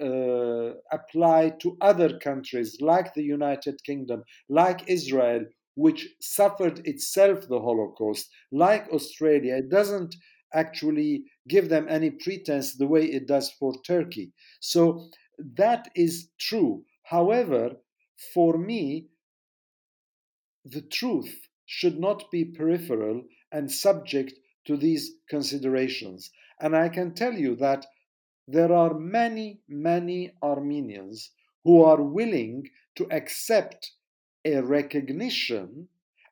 [0.00, 7.60] uh, apply to other countries like the United Kingdom, like Israel, which suffered itself the
[7.60, 9.56] Holocaust, like Australia.
[9.56, 10.14] It doesn't
[10.54, 14.32] actually give them any pretense the way it does for Turkey.
[14.60, 15.08] So
[15.56, 16.84] that is true.
[17.04, 17.76] However,
[18.34, 19.08] for me,
[20.64, 23.22] the truth should not be peripheral
[23.52, 24.34] and subject
[24.66, 26.30] to these considerations.
[26.60, 27.86] And I can tell you that
[28.46, 31.30] there are many, many Armenians
[31.64, 33.92] who are willing to accept
[34.44, 35.88] a recognition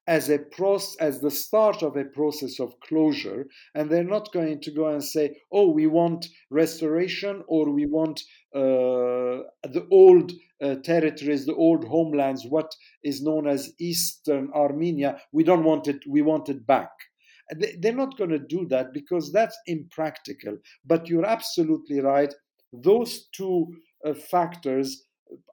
[0.09, 4.59] as a process, as the start of a process of closure, and they're not going
[4.63, 8.21] to go and say, "Oh, we want restoration," or "We want
[8.55, 9.45] uh,
[9.77, 10.33] the old
[10.63, 15.21] uh, territories, the old homelands, what is known as Eastern Armenia.
[15.31, 16.01] We don't want it.
[16.09, 16.91] We want it back."
[17.81, 20.59] They're not going to do that because that's impractical.
[20.85, 22.33] But you're absolutely right.
[22.73, 25.05] Those two uh, factors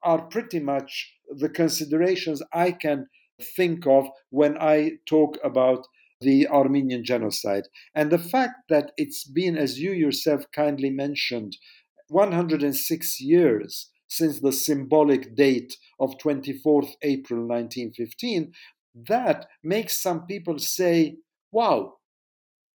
[0.04, 3.08] are pretty much the considerations I can
[3.42, 5.86] think of when I talk about
[6.22, 7.64] the Armenian genocide.
[7.94, 11.58] And the fact that it's been, as you yourself kindly mentioned,
[12.08, 18.52] 106 years since the symbolic date of 24th April 1915,
[19.08, 21.18] that makes some people say,
[21.52, 21.94] wow,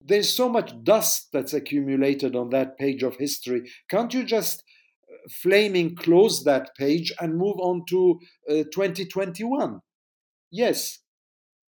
[0.03, 3.63] there's so much dust that's accumulated on that page of history.
[3.91, 4.63] Can't you just
[5.11, 9.81] uh, flaming close that page and move on to uh, 2021?
[10.53, 11.01] Yes,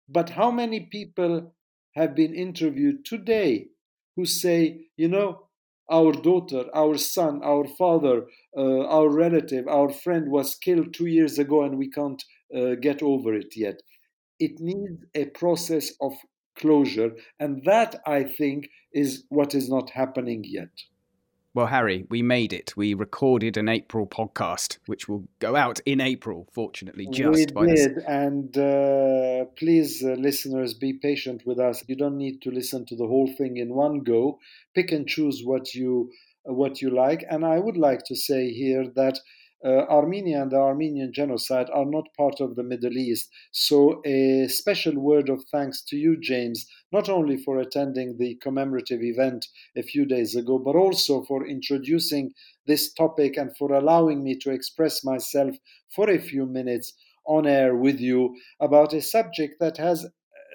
[0.08, 1.54] but how many people
[1.94, 3.68] have been interviewed today
[4.16, 5.48] who say, you know,
[5.90, 11.38] our daughter, our son, our father, uh, our relative, our friend was killed two years
[11.38, 12.24] ago and we can't
[12.56, 13.82] uh, get over it yet.
[14.40, 16.14] It needs a process of
[16.56, 20.70] closure, and that I think is what is not happening yet.
[21.54, 22.74] Well, Harry, we made it.
[22.78, 27.94] We recorded an April podcast, which will go out in April, fortunately, just we did.
[27.96, 28.04] This.
[28.08, 31.84] And uh, please, uh, listeners, be patient with us.
[31.86, 34.38] You don't need to listen to the whole thing in one go.
[34.74, 36.10] Pick and choose what you
[36.48, 37.22] uh, what you like.
[37.28, 39.18] And I would like to say here that
[39.64, 43.28] uh, Armenia and the Armenian genocide are not part of the Middle East.
[43.52, 49.02] So, a special word of thanks to you, James, not only for attending the commemorative
[49.02, 49.46] event
[49.76, 52.32] a few days ago, but also for introducing
[52.66, 55.54] this topic and for allowing me to express myself
[55.94, 56.92] for a few minutes
[57.26, 60.06] on air with you about a subject that has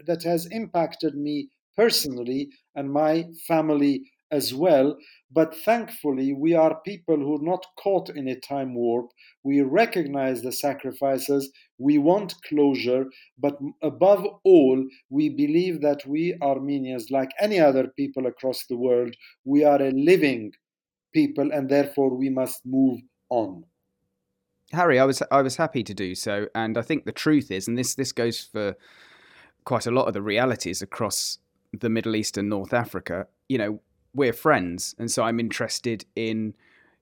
[0.05, 4.97] that has impacted me personally and my family as well.
[5.31, 9.11] But thankfully, we are people who are not caught in a time warp.
[9.43, 11.51] We recognize the sacrifices.
[11.77, 13.05] We want closure.
[13.37, 19.15] But above all, we believe that we Armenians, like any other people across the world,
[19.45, 20.51] we are a living
[21.13, 23.63] people and therefore we must move on.
[24.73, 27.67] Harry, I was I was happy to do so, and I think the truth is,
[27.67, 28.75] and this this goes for
[29.63, 31.39] quite a lot of the realities across
[31.71, 33.27] the Middle East and North Africa.
[33.47, 33.81] You know,
[34.17, 36.55] we're friends, and so I'm interested in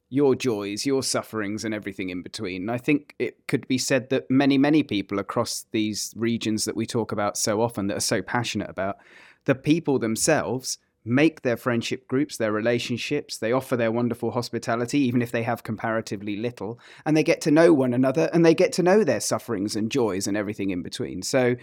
[0.09, 2.63] your joys, your sufferings, and everything in between.
[2.63, 6.75] And I think it could be said that many, many people across these regions that
[6.75, 8.97] we talk about so often, that are so passionate about,
[9.45, 15.21] the people themselves make their friendship groups, their relationships, they offer their wonderful hospitality, even
[15.21, 18.73] if they have comparatively little, and they get to know one another and they get
[18.73, 21.21] to know their sufferings and joys and everything in between.
[21.21, 21.55] So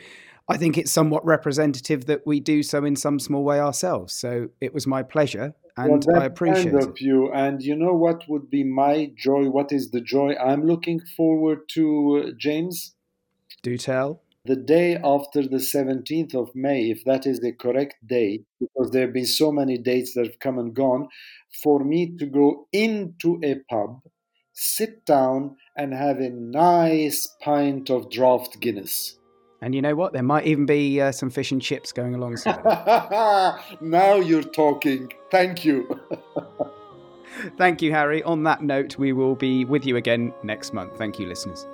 [0.48, 4.14] I think it's somewhat representative that we do so in some small way ourselves.
[4.14, 7.32] So it was my pleasure, and well, I appreciate kind of you.
[7.32, 9.48] And you know what would be my joy?
[9.48, 12.94] What is the joy I'm looking forward to, uh, James?
[13.62, 14.22] Do tell.
[14.44, 19.02] The day after the 17th of May, if that is the correct day, because there
[19.02, 21.08] have been so many dates that have come and gone,
[21.62, 24.00] for me to go into a pub,
[24.52, 29.18] sit down, and have a nice pint of draft Guinness
[29.62, 30.12] and you know what?
[30.12, 32.64] There might even be uh, some fish and chips going alongside.
[33.80, 35.12] now you're talking.
[35.30, 35.88] Thank you.
[37.56, 38.24] Thank you, Harry.
[38.24, 40.98] On that note, we will be with you again next month.
[40.98, 41.64] Thank you, listeners.